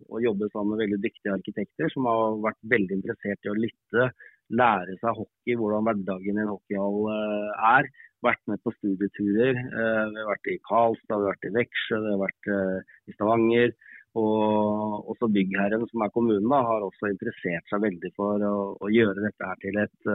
å, 0.08 0.20
jobbe 0.22 0.48
sammen 0.52 0.74
med 0.74 0.84
veldig 0.84 1.00
dyktige 1.04 1.34
arkitekter 1.36 1.92
som 1.92 2.08
har 2.08 2.38
vært 2.44 2.60
veldig 2.72 2.98
interessert 2.98 3.46
i 3.46 3.52
å 3.52 3.56
lytte, 3.58 4.08
lære 4.54 4.96
seg 5.00 5.18
hockey, 5.20 5.56
hvordan 5.60 5.86
hverdagen 5.88 6.38
i 6.38 6.44
en 6.44 6.52
hockeyhall 6.52 7.08
uh, 7.08 7.70
er. 7.76 7.88
Vært 8.24 8.40
med 8.48 8.60
på 8.64 8.72
studieturer. 8.78 9.58
Uh, 9.72 10.04
vi 10.12 10.20
har 10.20 10.30
vært 10.30 10.52
i 10.52 10.60
Karlstad, 10.68 11.18
vi 11.20 11.26
har 11.26 11.34
vært 11.34 11.48
i 11.48 11.52
Veksjø, 11.58 12.00
vi 12.00 12.12
har 12.12 12.22
vært 12.22 12.50
uh, 12.52 12.94
i 13.08 13.16
Stavanger. 13.16 13.74
Og 14.20 15.08
også 15.10 15.28
byggherren, 15.34 15.84
som 15.90 16.04
er 16.04 16.12
kommunen, 16.14 16.46
da, 16.52 16.60
har 16.64 16.84
også 16.86 17.10
interessert 17.10 17.72
seg 17.72 17.82
veldig 17.82 18.12
for 18.14 18.44
å, 18.46 18.56
å 18.78 18.92
gjøre 18.94 19.24
dette 19.24 19.48
her 19.48 19.58
til 19.64 19.80
et, 19.82 20.12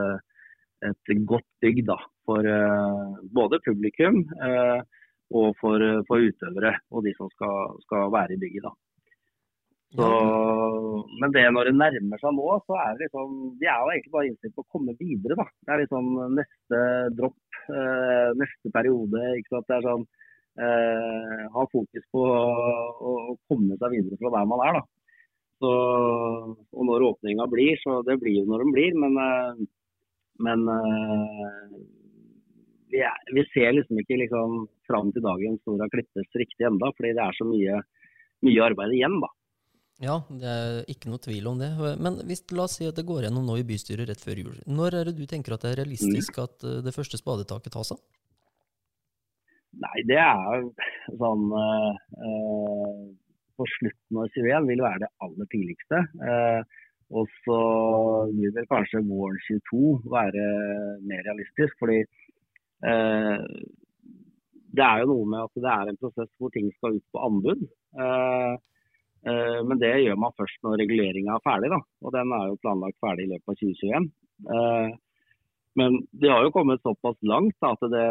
et 0.88 1.12
godt 1.28 1.50
bygg 1.60 1.82
da, 1.90 1.98
for 2.24 2.48
både 3.36 3.60
publikum 3.66 4.22
og 5.30 5.56
for, 5.62 5.84
for, 6.08 6.26
utøvere 6.26 6.74
og 6.90 7.04
de 7.06 7.14
som 7.18 7.30
skal, 7.36 7.76
skal 7.86 8.14
være 8.14 8.36
i 8.36 8.42
bygget. 8.42 8.66
da. 8.66 8.74
Så, 9.90 10.08
men 11.22 11.32
det 11.34 11.48
når 11.50 11.72
det 11.72 11.78
nærmer 11.80 12.22
seg 12.22 12.36
nå, 12.38 12.50
så 12.68 12.76
er 12.78 12.92
det 12.94 13.08
liksom 13.08 13.32
De 13.58 13.66
er 13.66 13.80
jo 13.82 13.90
egentlig 13.90 14.14
bare 14.14 14.28
innstilt 14.30 14.54
på 14.54 14.62
å 14.62 14.74
komme 14.76 14.94
videre, 15.00 15.38
da. 15.40 15.46
Det 15.66 15.74
er 15.74 15.82
liksom 15.82 16.12
neste 16.38 16.82
dropp, 17.18 17.60
eh, 17.74 18.30
neste 18.38 18.74
periode. 18.76 19.24
ikke 19.40 19.56
sant? 19.56 19.66
Det 19.66 19.78
er 19.80 19.88
sånn 19.88 20.06
eh, 20.62 21.44
Ha 21.56 21.66
fokus 21.74 22.06
på 22.14 22.22
å, 22.22 22.46
å, 23.02 23.16
komme 23.50 23.80
seg 23.82 23.98
videre 23.98 24.22
fra 24.22 24.34
der 24.38 24.50
man 24.54 24.66
er, 24.68 24.78
da. 24.78 24.86
Så, 25.60 25.72
og 26.54 26.84
når 26.88 27.08
åpninga 27.10 27.50
blir, 27.52 27.74
så 27.82 28.00
det 28.08 28.20
blir 28.22 28.44
jo 28.44 28.46
når 28.48 28.64
den 28.64 28.76
blir, 28.78 28.94
men, 29.02 29.18
eh, 29.26 29.64
men 30.46 30.70
vi, 32.94 33.02
er, 33.02 33.18
vi, 33.34 33.42
ser 33.56 33.74
liksom 33.76 34.06
ikke 34.06 34.22
liksom 34.22 34.62
fram 34.90 35.14
til 35.16 35.26
dagen 35.26 35.60
Stora 35.62 35.90
klippes 35.94 36.40
riktig 36.42 36.68
enda, 36.68 36.92
fordi 36.98 37.14
det 37.18 37.26
er 37.26 37.38
så 37.38 37.48
mye, 37.48 37.82
mye 38.48 38.66
arbeid 38.66 38.98
igjen, 38.98 39.20
da. 39.24 39.32
Ja, 40.00 40.22
det 40.32 40.48
er 40.48 40.78
ikke 40.88 41.10
noe 41.12 41.20
tvil 41.20 41.48
om 41.52 41.58
det. 41.60 41.74
Men 42.00 42.22
hvis, 42.28 42.46
la 42.56 42.66
oss 42.70 42.78
si 42.80 42.88
at 42.88 42.96
det 42.96 43.04
går 43.08 43.26
gjennom 43.26 43.44
nå 43.44 43.58
i 43.60 43.66
bystyret 43.68 44.08
rett 44.08 44.22
før 44.24 44.40
jul. 44.40 44.62
Når 44.64 44.96
er 44.96 45.10
det 45.10 45.18
du 45.18 45.26
tenker 45.28 45.56
at 45.56 45.66
det 45.66 45.74
er 45.74 45.82
realistisk 45.82 46.40
mm. 46.40 46.46
at 46.46 46.68
det 46.86 46.96
første 46.96 47.20
spadetaket 47.20 47.76
tas 47.76 47.92
av? 47.96 48.00
Nei, 49.80 49.98
det 50.10 50.18
er 50.18 50.64
sånn 51.20 51.52
uh, 51.54 53.02
På 53.60 53.68
slutten 53.76 54.22
av 54.22 54.32
21 54.34 54.70
vil 54.72 54.86
være 54.86 55.04
det 55.04 55.12
aller 55.26 55.50
tidligste. 55.52 56.02
Uh, 56.24 56.62
og 57.20 57.30
så 57.44 57.60
vil 58.32 58.54
vel 58.56 58.70
kanskje 58.70 59.04
våren 59.04 59.40
22 59.50 59.94
være 60.14 60.48
mer 61.10 61.24
realistisk. 61.28 61.76
fordi 61.82 62.02
uh, 62.88 63.44
det 64.76 64.86
er 64.86 65.04
jo 65.04 65.12
noe 65.12 65.28
med 65.30 65.46
at 65.46 65.62
det 65.64 65.72
er 65.74 65.92
en 65.92 66.00
prosess 66.02 66.32
hvor 66.38 66.52
ting 66.54 66.70
skal 66.76 66.98
ut 66.98 67.06
på 67.14 67.22
anbud. 67.26 67.64
Men 69.70 69.82
det 69.82 69.92
gjør 70.04 70.20
man 70.22 70.36
først 70.38 70.62
når 70.64 70.78
reguleringa 70.84 71.36
er 71.36 71.46
ferdig. 71.46 71.72
Da. 71.74 71.80
Og 72.06 72.14
den 72.16 72.34
er 72.38 72.46
jo 72.52 72.60
planlagt 72.64 73.00
ferdig 73.04 73.26
i 73.26 73.32
løpet 73.34 73.54
av 73.54 73.58
2021. 73.64 75.00
Men 75.80 75.98
det 76.12 76.32
har 76.32 76.46
jo 76.46 76.54
kommet 76.56 76.84
såpass 76.86 77.18
langt 77.22 77.56
da, 77.62 77.74
at 77.76 77.84
det, 77.94 78.06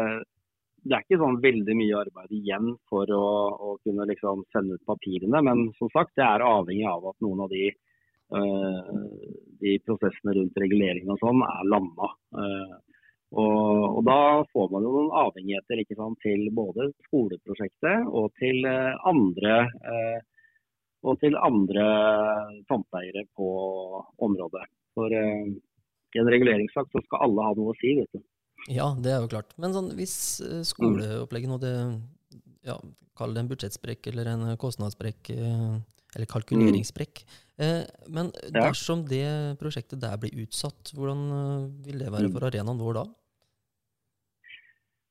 det, 0.83 0.93
er 0.93 1.03
ikke 1.03 1.19
sånn 1.21 1.41
veldig 1.43 1.75
mye 1.77 2.01
arbeid 2.03 2.33
igjen 2.33 2.71
for 2.89 3.09
å, 3.13 3.25
å 3.53 3.75
kunne 3.83 4.07
liksom 4.09 4.45
sende 4.53 4.77
ut 4.77 4.89
papirene. 4.89 5.41
Men 5.45 5.69
som 5.79 5.91
sagt, 5.93 6.15
det 6.19 6.25
er 6.25 6.45
avhengig 6.45 6.87
av 6.89 7.11
at 7.11 7.19
noen 7.25 7.45
av 7.45 7.53
de, 7.53 7.71
de 9.63 9.75
prosessene 9.85 10.37
rundt 10.37 10.61
reguleringen 10.61 11.15
og 11.15 11.21
sånn 11.23 11.43
er 11.47 11.73
landa. 11.73 12.13
Og, 13.29 13.83
og, 13.85 13.99
da 14.07 14.41
får 14.49 14.71
man 14.73 14.85
jo 14.85 14.91
noen 14.95 15.11
avhengigheter 15.21 15.83
ikke 15.83 15.97
sant, 15.99 16.17
til 16.23 16.47
både 16.55 16.89
skoleprosjektet 17.05 18.07
og 18.09 18.31
til 18.41 18.65
andre 18.65 19.59
og 21.05 21.19
til 21.21 21.37
andre 21.37 21.83
tomteeiere 22.67 23.23
på 23.37 23.49
området. 24.25 24.65
For 24.97 25.13
i 25.13 26.19
en 26.19 26.31
reguleringssak 26.33 26.89
så 26.91 27.03
skal 27.05 27.27
alle 27.27 27.45
ha 27.45 27.53
noe 27.55 27.71
å 27.71 27.77
si, 27.79 27.93
vet 28.01 28.17
du. 28.17 28.23
Ja, 28.73 28.89
det 28.97 29.13
er 29.13 29.21
jo 29.23 29.29
klart. 29.31 29.53
Men 29.61 29.75
sånn, 29.77 29.93
hvis 29.95 30.17
skoleopplegget 30.67 31.51
nå 31.53 31.59
det 31.61 31.75
ja, 32.67 32.75
Kall 33.19 33.35
det 33.35 33.43
en 33.43 33.49
budsjettsprekk 33.51 34.09
eller 34.11 34.29
en 34.31 34.43
kostnadssprekk, 34.59 35.31
eller 36.15 36.27
kalkuleringssprekk. 36.31 37.23
Mm. 37.59 37.81
Men 38.15 38.29
dersom 38.55 39.01
det 39.09 39.25
prosjektet 39.59 39.99
der 39.99 40.15
blir 40.21 40.45
utsatt, 40.45 40.93
hvordan 40.95 41.25
vil 41.83 41.99
det 41.99 42.13
være 42.13 42.29
for 42.31 42.47
arenaen 42.47 42.79
vår 42.79 43.01
da? 43.01 43.03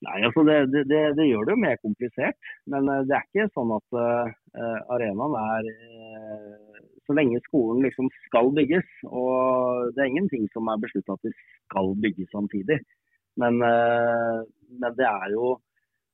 Nei, 0.07 0.19
altså 0.23 0.45
det, 0.47 0.57
det, 0.71 0.85
det, 1.19 1.27
gjør 1.27 1.47
det 1.49 1.55
jo 1.57 1.63
mer 1.65 1.79
komplisert. 1.83 2.37
Men 2.71 2.87
eh, 2.93 3.05
det 3.09 3.17
er 3.17 3.27
ikke 3.27 3.49
sånn 3.57 3.73
at 3.75 3.99
uh, 3.99 4.29
arenaen 4.95 5.35
er 5.41 5.71
uh, 5.75 6.85
Så 7.09 7.17
lenge 7.17 7.41
skolen 7.47 7.83
liksom 7.83 8.11
skal 8.27 8.53
bygges, 8.55 8.89
og 9.09 9.95
det 9.97 10.05
er 10.05 10.11
ingenting 10.11 10.45
som 10.53 10.69
er 10.69 10.83
beslutta 10.83 11.17
at 11.17 11.25
det 11.25 11.33
skal 11.39 11.95
bygges 12.05 12.29
samtidig. 12.35 12.79
Men, 13.41 13.63
uh, 13.65 14.45
men 14.77 14.99
det, 14.99 15.09
er 15.09 15.33
jo, 15.35 15.57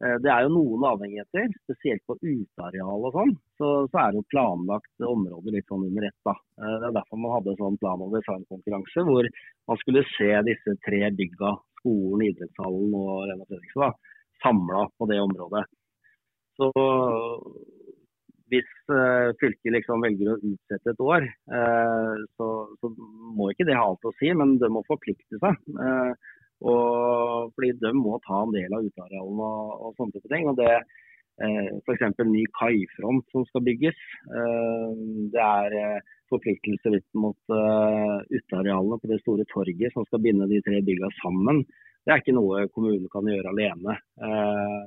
det 0.01 0.29
er 0.29 0.43
jo 0.45 0.51
noen 0.53 0.83
avhengigheter, 0.89 1.53
spesielt 1.65 2.03
på 2.09 2.17
uteareal 2.19 3.07
og 3.09 3.15
sånn. 3.15 3.31
Så, 3.61 3.69
så, 3.93 4.01
er 4.01 4.11
det 4.11 4.19
jo 4.19 4.33
planlagt 4.33 5.07
områder 5.07 5.55
litt 5.55 5.71
sånn 5.71 5.87
under 5.87 6.09
ett. 6.09 6.17
da. 6.27 6.35
Det 6.59 6.89
er 6.91 6.97
derfor 6.97 7.21
man 7.23 7.37
hadde 7.37 7.55
sånn 7.61 7.79
plan- 7.81 8.03
og 8.05 8.17
designkonkurranse 8.17 9.05
hvor 9.07 9.29
man 9.71 9.81
skulle 9.81 10.03
se 10.17 10.33
disse 10.51 10.75
tre 10.85 11.01
bygga 11.21 11.55
skolen, 11.79 12.27
idrettshallen 12.27 12.99
og 12.99 13.15
Rena 13.31 13.47
Fredrikstad 13.47 13.97
samla 14.43 14.89
på 14.99 15.09
det 15.09 15.21
området. 15.23 15.65
Så 16.59 16.71
hvis 18.53 18.71
uh, 18.93 19.33
fylket 19.41 19.73
liksom 19.75 20.05
velger 20.05 20.35
å 20.35 20.39
utsette 20.39 20.93
et 20.93 21.03
år, 21.03 21.27
uh, 21.51 22.15
så, 22.37 22.49
så, 22.81 22.91
må 23.35 23.51
ikke 23.51 23.67
det 23.69 23.77
ha 23.79 23.87
alt 23.89 24.07
å 24.07 24.13
si, 24.21 24.31
men 24.37 24.57
det 24.63 24.71
må 24.73 24.85
forplikte 24.89 25.41
seg. 25.41 25.59
Uh, 25.75 26.13
og, 26.65 27.53
fordi 27.55 27.73
de 27.81 27.93
må 27.97 28.19
ta 28.25 28.43
en 28.43 28.55
del 28.55 28.73
av 28.73 28.87
utearealene 28.89 29.49
og, 29.49 29.73
og 29.89 29.99
sånne 29.99 30.17
type 30.17 30.33
ting. 30.33 30.49
og 30.51 30.59
det 30.61 30.73
eh, 30.73 31.71
F.eks. 31.85 32.05
ny 32.25 32.45
kaifront 32.57 33.25
som 33.35 33.47
skal 33.51 33.65
bygges. 33.69 34.03
det 35.35 35.45
er 35.45 36.03
forpliktelser 36.33 36.99
ut 36.99 37.07
mot 37.21 37.53
uh, 37.53 38.19
utearealene 38.33 38.99
på 39.01 39.11
det 39.11 39.21
store 39.23 39.47
torget 39.53 39.95
som 39.95 40.07
skal 40.09 40.23
binde 40.25 40.49
de 40.51 40.61
tre 40.65 40.81
byggene 40.85 41.13
sammen. 41.21 41.63
Det 42.05 42.13
er 42.13 42.21
ikke 42.21 42.37
noe 42.37 42.67
kommunen 42.75 43.09
kan 43.13 43.29
gjøre 43.29 43.53
alene. 43.53 43.97
Uh, 44.21 44.83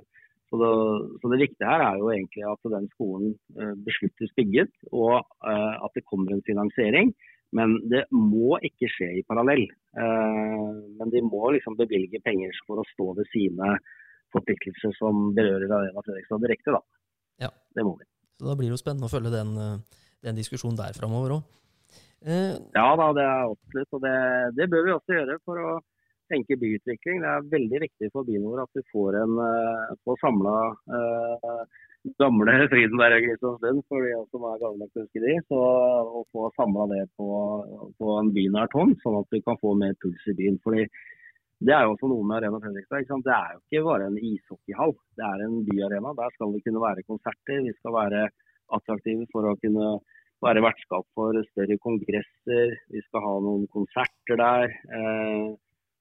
så, 0.48 0.60
det, 0.62 0.72
så 1.22 1.32
det, 1.32 1.42
viktige 1.44 1.70
her 1.70 1.84
er 1.84 2.02
jo 2.02 2.12
egentlig 2.14 2.46
at 2.48 2.70
den 2.74 2.86
skolen 2.96 3.34
uh, 3.60 3.74
besluttes 3.88 4.32
bygget, 4.40 4.72
og 4.96 5.20
at 5.44 5.92
det 5.98 6.06
kommer 6.08 6.34
en 6.34 6.46
finansiering. 6.48 7.12
Men 7.56 7.78
det 7.88 8.04
må 8.12 8.58
ikke 8.66 8.90
skje 8.92 9.08
i 9.20 9.26
parallell. 9.28 9.68
men 9.98 11.10
de 11.14 11.22
må 11.24 11.48
liksom 11.56 11.78
bevilge 11.80 12.20
penger 12.22 12.52
for 12.68 12.82
å 12.82 12.88
stå 12.92 13.06
ved 13.18 13.30
sine 13.32 13.78
forpliktelser 14.36 14.92
som 14.98 15.32
berører 15.34 15.72
Arena 15.72 16.04
Fredrikstad 16.04 16.44
direkte. 16.44 16.76
Da. 16.76 16.82
Ja. 17.48 17.50
Det 17.74 17.86
må 17.88 17.96
vi. 17.96 18.06
Så 18.38 18.50
Da 18.50 18.58
blir 18.60 18.68
det 18.68 18.76
jo 18.76 18.82
spennende 18.84 19.08
å 19.08 19.14
følge 19.14 19.32
den 19.34 19.56
den 20.26 20.40
diskusjonen 20.40 20.78
der 20.80 20.98
framover 20.98 21.38
òg. 21.38 21.54
Eh, 22.26 22.56
ja 22.76 22.88
da, 23.00 23.12
det 23.16 23.26
er 23.26 23.52
absolutt. 23.52 23.94
Og 23.94 24.04
det, 24.04 24.16
det, 24.58 24.70
bør 24.72 24.86
vi 24.86 24.96
også 24.96 25.18
gjøre 25.18 25.38
for 25.46 25.62
å 25.62 25.74
tenke 26.32 26.60
byutvikling. 26.60 27.22
Det 27.24 27.34
er 27.34 27.52
veldig 27.54 27.84
viktig 27.86 28.12
for 28.14 28.28
byen 28.28 28.48
vår 28.48 28.64
at 28.66 28.80
vi 28.80 28.84
får, 28.92 29.20
en, 29.22 29.36
uh, 29.40 29.94
får 30.08 30.20
samla 30.24 30.56
uh, 30.92 31.62
gamle 32.22 32.56
Frydenberg 32.72 33.18
og 33.18 33.28
Kristiansund, 33.28 33.84
for 33.90 34.06
de 34.06 34.16
som 34.32 34.48
er 34.48 34.64
gamle 34.64 34.88
til 34.94 35.26
de. 35.26 35.36
Så 35.50 35.60
å 35.60 36.24
få 36.34 36.48
samla 36.56 36.88
det 36.94 37.04
på, 37.20 37.28
på 38.00 38.18
en 38.22 38.34
bynær 38.36 38.72
tonn, 38.74 38.96
sånn 39.04 39.22
at 39.22 39.36
vi 39.36 39.44
kan 39.46 39.60
få 39.62 39.76
mer 39.80 39.96
puls 40.04 40.26
i 40.32 40.36
byen. 40.40 40.60
fordi 40.64 40.88
det 41.68 41.74
er 41.74 41.88
jo 41.88 41.96
også 41.96 42.10
noe 42.12 42.26
med 42.30 42.38
Arena 42.38 42.60
Fredrikstad. 42.62 43.24
Det 43.26 43.34
er 43.34 43.56
jo 43.56 43.62
ikke 43.64 43.88
bare 43.88 44.10
en 44.12 44.18
ishockeyhall, 44.22 44.94
det 45.18 45.26
er 45.26 45.46
en 45.46 45.56
byarena. 45.66 46.14
Der 46.20 46.36
skal 46.36 46.54
det 46.54 46.62
kunne 46.68 46.84
være 46.84 47.06
konserter, 47.08 47.64
vi 47.66 47.74
skal 47.80 47.96
være 47.96 48.28
attraktive 48.78 49.26
for 49.32 49.48
å 49.50 49.56
kunne 49.64 49.96
være 50.46 50.62
vertskap 50.62 51.08
for 51.18 51.40
større 51.50 51.80
kongresser. 51.82 52.76
Vi 52.94 53.02
skal 53.08 53.26
ha 53.26 53.34
noen 53.42 53.66
konserter 53.74 54.38
der. 54.38 54.76
Eh, 55.00 55.48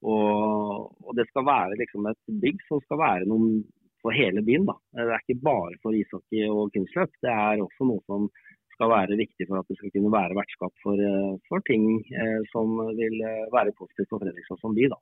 og, 0.05 0.92
og, 1.01 1.12
det 1.16 1.25
skal 1.31 1.47
være 1.47 1.79
liksom 1.81 2.11
et 2.11 2.21
bygg 2.42 2.61
som 2.69 2.83
skal 2.85 3.01
være 3.01 3.29
noe 3.31 3.62
for 4.07 4.16
hele 4.16 4.45
byen. 4.47 4.69
Da. 4.71 4.77
Det 4.97 5.07
er 5.11 5.25
ikke 5.25 5.42
bare 5.47 5.81
for 5.83 5.97
ishockey 5.99 6.47
og 6.47 6.71
kunstløp. 6.75 7.12
Det 7.25 7.33
er 7.33 7.64
også 7.64 7.88
noe 7.90 8.05
som 8.07 8.31
skal 8.77 8.92
være 8.92 9.19
viktig 9.19 9.47
for 9.49 9.59
at 9.59 9.69
det 9.71 9.79
skal 9.79 9.92
kunne 9.95 10.12
være 10.12 10.37
vertskap 10.37 10.73
for, 10.85 11.01
eh, 11.01 11.37
for 11.49 11.64
ting 11.69 11.87
eh, 12.12 12.40
som 12.53 12.75
vil 12.99 13.23
eh, 13.25 13.47
være 13.55 13.73
positivt 13.79 14.11
for 14.12 14.21
Fredrikstad 14.21 14.61
som 14.61 14.77
by. 14.77 14.90
Da. 14.92 14.99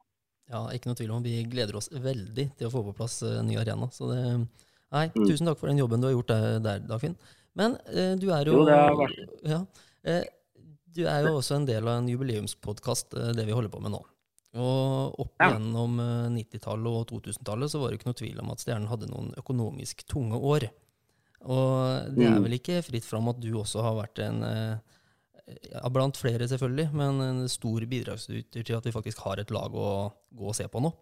Ja, 0.55 0.61
ikke 0.77 0.91
noe 0.91 0.99
tvil 1.01 1.15
om. 1.17 1.25
Vi 1.25 1.41
gleder 1.51 1.81
oss 1.81 1.91
veldig 1.91 2.47
til 2.59 2.69
å 2.69 2.73
få 2.73 2.85
på 2.87 2.95
plass 3.01 3.23
en 3.27 3.49
ny 3.51 3.59
arena. 3.59 3.89
Så 3.95 4.13
det, 4.13 4.21
nei, 4.95 5.09
mm. 5.11 5.25
tusen 5.25 5.51
takk 5.51 5.59
for 5.59 5.73
den 5.73 5.83
jobben 5.83 6.05
du 6.05 6.11
har 6.11 6.15
gjort 6.15 6.31
der, 6.31 6.61
der 6.65 6.87
Dagfinn. 6.87 7.19
Men 7.59 7.77
eh, 7.91 8.15
du 8.21 8.29
er 8.35 8.51
jo, 8.51 8.61
jo 8.61 8.65
det 8.69 8.79
er 8.79 9.53
ja, 9.55 9.61
eh, 10.11 10.25
Du 10.95 11.05
er 11.11 11.27
jo 11.27 11.37
også 11.39 11.59
en 11.59 11.69
del 11.69 11.87
av 11.87 12.01
en 12.01 12.11
jubileumspodkast, 12.11 13.15
eh, 13.19 13.33
det 13.39 13.47
vi 13.49 13.55
holder 13.57 13.73
på 13.73 13.83
med 13.83 13.95
nå. 13.95 14.03
Og 14.55 15.21
opp 15.25 15.43
gjennom 15.43 15.99
90-tallet 16.35 16.91
eh, 16.91 16.99
og 17.01 17.09
2000-tallet 17.11 17.73
så 17.73 17.81
var 17.81 17.91
det 17.91 17.99
ikke 17.99 18.11
noe 18.11 18.19
tvil 18.21 18.43
om 18.43 18.53
at 18.55 18.63
Stjernen 18.63 18.91
hadde 18.91 19.11
noen 19.11 19.33
økonomisk 19.41 20.05
tunge 20.11 20.39
år. 20.39 20.69
Og 21.45 22.13
det 22.15 22.27
er 22.29 22.37
mm. 22.39 22.45
vel 22.47 22.57
ikke 22.57 22.83
fritt 22.87 23.07
fram 23.07 23.29
at 23.33 23.41
du 23.43 23.51
også 23.59 23.83
har 23.85 23.99
vært 23.99 24.23
en 24.25 24.45
eh, 24.47 24.95
ja, 25.73 25.83
Blant 25.93 26.17
flere, 26.17 26.47
selvfølgelig, 26.49 26.87
men 26.97 27.21
en 27.21 27.43
stor 27.53 27.85
bidragsyter 27.91 28.65
til 28.65 28.79
at 28.79 28.87
vi 28.87 28.95
faktisk 28.95 29.25
har 29.27 29.43
et 29.43 29.53
lag 29.53 29.75
å 29.75 29.89
gå 30.33 30.49
og 30.49 30.57
se 30.57 30.69
på 30.71 30.81
nå. 30.81 30.93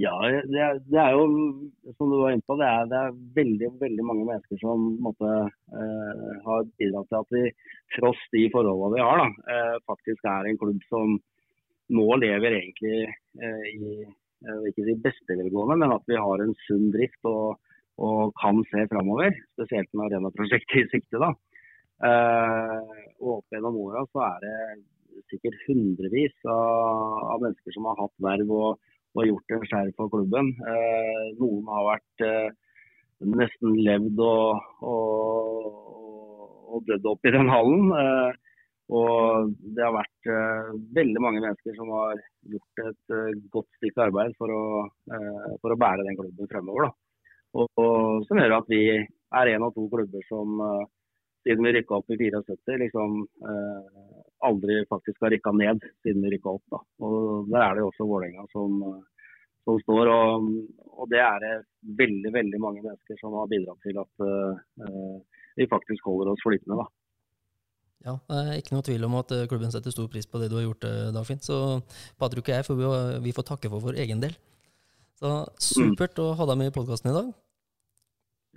Ja, 0.00 0.14
det 0.24 0.60
er, 0.64 0.78
det 0.88 1.00
er, 1.02 1.12
jo 1.12 1.92
som 1.98 2.08
du 2.08 2.16
var 2.22 2.32
inne 2.32 2.44
på, 2.48 2.56
det 2.56 2.64
er, 2.64 2.86
det 2.88 2.96
er 2.96 3.18
veldig 3.36 3.68
veldig 3.80 4.06
mange 4.08 4.24
mennesker 4.24 4.60
som 4.62 4.86
måtte, 5.04 5.32
eh, 5.76 6.30
har 6.46 6.64
bidratt 6.80 7.10
til 7.10 7.18
at 7.18 7.34
vi 7.36 7.42
tross 7.98 8.22
de 8.32 8.46
forholdene 8.54 8.96
vi 8.96 9.04
har, 9.04 9.20
da, 9.20 9.52
eh, 9.52 9.76
faktisk 9.90 10.24
er 10.32 10.48
en 10.48 10.58
klubb 10.62 10.80
som 10.88 11.18
nå 11.92 12.06
lever 12.22 12.56
egentlig 12.56 13.02
eh, 13.04 13.68
i 13.76 14.00
ikke 14.42 14.86
si 14.86 14.94
beste 15.04 15.36
velgående, 15.38 15.76
men 15.78 15.94
at 15.94 16.08
vi 16.10 16.16
har 16.18 16.42
en 16.42 16.54
sunn 16.64 16.88
drift 16.94 17.28
og, 17.30 17.60
og 18.02 18.32
kan 18.40 18.58
se 18.72 18.88
framover. 18.90 19.36
Spesielt 19.54 19.90
med 19.94 20.08
arenaprosjektet 20.08 20.80
i 20.80 20.88
sikte. 20.90 21.20
da. 21.22 21.30
Eh, 22.02 23.02
og 23.22 23.36
opp 23.36 23.54
gjennom 23.54 23.78
åra 23.84 24.02
så 24.10 24.24
er 24.26 24.40
det 24.42 24.56
sikkert 25.30 25.60
hundrevis 25.68 26.34
av, 26.48 27.20
av 27.36 27.44
mennesker 27.44 27.76
som 27.76 27.86
har 27.86 28.00
hatt 28.00 28.24
verv 28.26 28.50
og 28.56 28.80
og 29.16 29.28
gjort 29.28 29.54
en 29.54 29.66
skjær 29.68 29.90
for 29.96 30.12
klubben. 30.12 30.52
Eh, 30.72 31.24
noen 31.40 31.66
har 31.70 31.88
vært 31.88 32.24
eh, 32.26 32.78
nesten 33.32 33.76
levd 33.86 34.22
og, 34.24 34.70
og, 34.92 35.68
og 36.72 36.88
dødd 36.88 37.10
opp 37.12 37.28
i 37.28 37.34
den 37.36 37.52
hallen. 37.52 37.92
Eh, 37.98 38.40
og 38.92 39.52
det 39.72 39.84
har 39.86 39.94
vært 39.94 40.30
veldig 40.92 41.20
mange 41.22 41.40
mennesker 41.40 41.76
som 41.78 41.88
har 41.94 42.18
gjort 42.52 42.80
et 42.82 43.14
godt 43.54 43.68
stykke 43.78 44.02
arbeid 44.04 44.34
for 44.36 44.52
å, 44.52 44.64
for 45.62 45.72
å 45.72 45.78
bære 45.80 46.04
den 46.04 46.18
klubben 46.18 46.50
fremover. 46.50 46.90
Og, 47.56 47.70
og, 47.80 48.26
som 48.28 48.42
gjør 48.42 48.58
at 48.58 48.68
vi 48.68 48.82
er 48.98 49.52
en 49.54 49.64
av 49.64 49.72
to 49.72 49.86
klubber 49.88 50.26
som 50.28 50.60
siden 51.42 51.66
vi 51.66 51.72
rykka 51.76 51.98
opp 51.98 52.12
i 52.12 52.18
74, 52.18 52.78
liksom 52.84 53.22
eh, 53.48 54.21
aldri 54.48 54.78
faktisk 54.90 55.22
har 55.24 55.32
rykka 55.34 55.52
ned 55.56 55.84
siden 56.02 56.24
vi 56.24 56.32
rykka 56.34 56.54
opp. 56.56 56.64
Da. 56.72 56.80
Og 57.06 57.50
Der 57.52 57.64
er 57.64 57.76
det 57.78 57.84
også 57.86 58.06
Vålerenga 58.08 58.46
som, 58.52 58.80
som, 59.66 59.78
står. 59.84 60.10
Og, 60.12 60.48
og, 60.92 61.04
det 61.12 61.20
er 61.22 61.44
det 61.44 61.52
veldig 62.00 62.32
veldig 62.34 62.62
mange 62.62 62.82
mennesker 62.84 63.20
som 63.20 63.38
har 63.38 63.50
bidratt 63.52 63.86
til 63.86 64.00
at 64.02 64.26
uh, 64.26 65.20
vi 65.58 65.68
faktisk 65.70 66.10
holder 66.10 66.32
oss 66.32 66.44
flytende. 66.46 66.82
da. 66.82 66.88
Ja, 68.02 68.16
ikke 68.58 68.74
noe 68.74 68.82
tvil 68.82 69.04
om 69.06 69.14
at 69.20 69.30
eh, 69.30 69.44
klubben 69.46 69.70
setter 69.70 69.94
stor 69.94 70.08
pris 70.10 70.26
på 70.26 70.40
det 70.42 70.48
du 70.50 70.56
har 70.58 70.64
gjort, 70.64 70.86
eh, 70.88 71.12
Dagfinn. 71.14 71.38
Så 71.38 71.56
Patrick 72.18 72.48
og 72.48 72.56
jeg 72.56 72.66
får, 72.66 72.80
vi 73.22 73.34
får 73.36 73.46
takke 73.46 73.70
for 73.70 73.84
vår 73.84 74.00
egen 74.02 74.22
del. 74.24 74.34
Så 75.22 75.30
supert 75.62 76.18
å 76.18 76.32
ha 76.34 76.48
deg 76.50 76.58
med 76.58 76.72
i 76.72 76.74
podkasten 76.74 77.12
i 77.12 77.14
dag. 77.14 77.28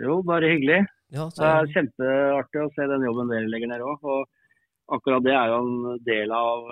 Jo, 0.02 0.18
bare 0.26 0.50
hyggelig. 0.50 0.80
Ja, 1.14 1.28
så... 1.30 1.44
Det 1.44 1.52
er 1.52 1.70
kjempeartig 1.76 2.64
å 2.64 2.72
se 2.74 2.88
den 2.90 3.06
jobben 3.06 3.30
dere 3.30 3.52
legger 3.52 3.70
ned 3.70 3.86
òg. 3.86 4.02
Og 4.02 4.26
akkurat 4.94 5.24
det 5.26 5.34
er 5.34 5.52
jo 5.52 5.62
en 5.64 6.04
del 6.06 6.34
av, 6.36 6.68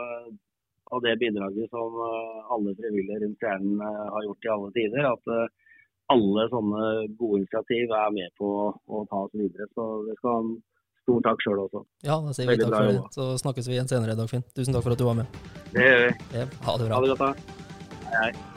av 0.94 1.02
det 1.06 1.16
bidraget 1.22 1.72
som 1.74 1.98
eh, 2.08 2.52
alle 2.54 2.76
frivillige 2.78 3.22
rundt 3.24 3.42
Stjernen 3.42 3.82
eh, 3.82 4.06
har 4.16 4.28
gjort 4.28 4.46
i 4.46 4.54
alle 4.56 4.72
tider. 4.78 5.10
At 5.14 5.34
eh, 5.34 5.74
alle 6.14 6.46
sånne 6.52 6.86
gode 7.18 7.42
initiativ 7.42 7.96
er 7.98 8.14
med 8.14 8.38
på 8.38 8.54
å 8.70 9.04
ta 9.10 9.26
oss 9.26 9.36
videre. 9.38 9.70
Så 9.74 9.90
det 10.08 10.18
skal 10.20 10.36
ha 10.36 10.40
en 10.46 10.56
stor 11.04 11.28
takk 11.28 11.46
sjøl 11.46 11.66
også. 11.66 11.84
Ja, 12.06 12.20
da 12.24 12.36
sier 12.36 12.52
vi 12.52 12.60
takk 12.62 12.74
for 12.78 12.92
det. 12.92 13.04
Så 13.18 13.30
snakkes 13.44 13.70
vi 13.70 13.78
igjen 13.80 13.92
senere, 13.92 14.18
Dagfinn. 14.20 14.46
Tusen 14.56 14.76
takk 14.76 14.86
for 14.86 14.96
at 14.96 15.02
du 15.02 15.08
var 15.10 15.22
med. 15.24 15.44
Det 15.76 15.88
gjør 15.90 16.04
vi. 16.08 16.18
Ja, 16.40 16.50
ha 16.68 16.80
det 16.80 16.90
bra. 16.90 16.98
Ha 16.98 17.06
det 17.06 17.16
godt, 17.16 17.24
da. 17.30 17.62
Hei, 18.14 18.28
hei. 18.28 18.53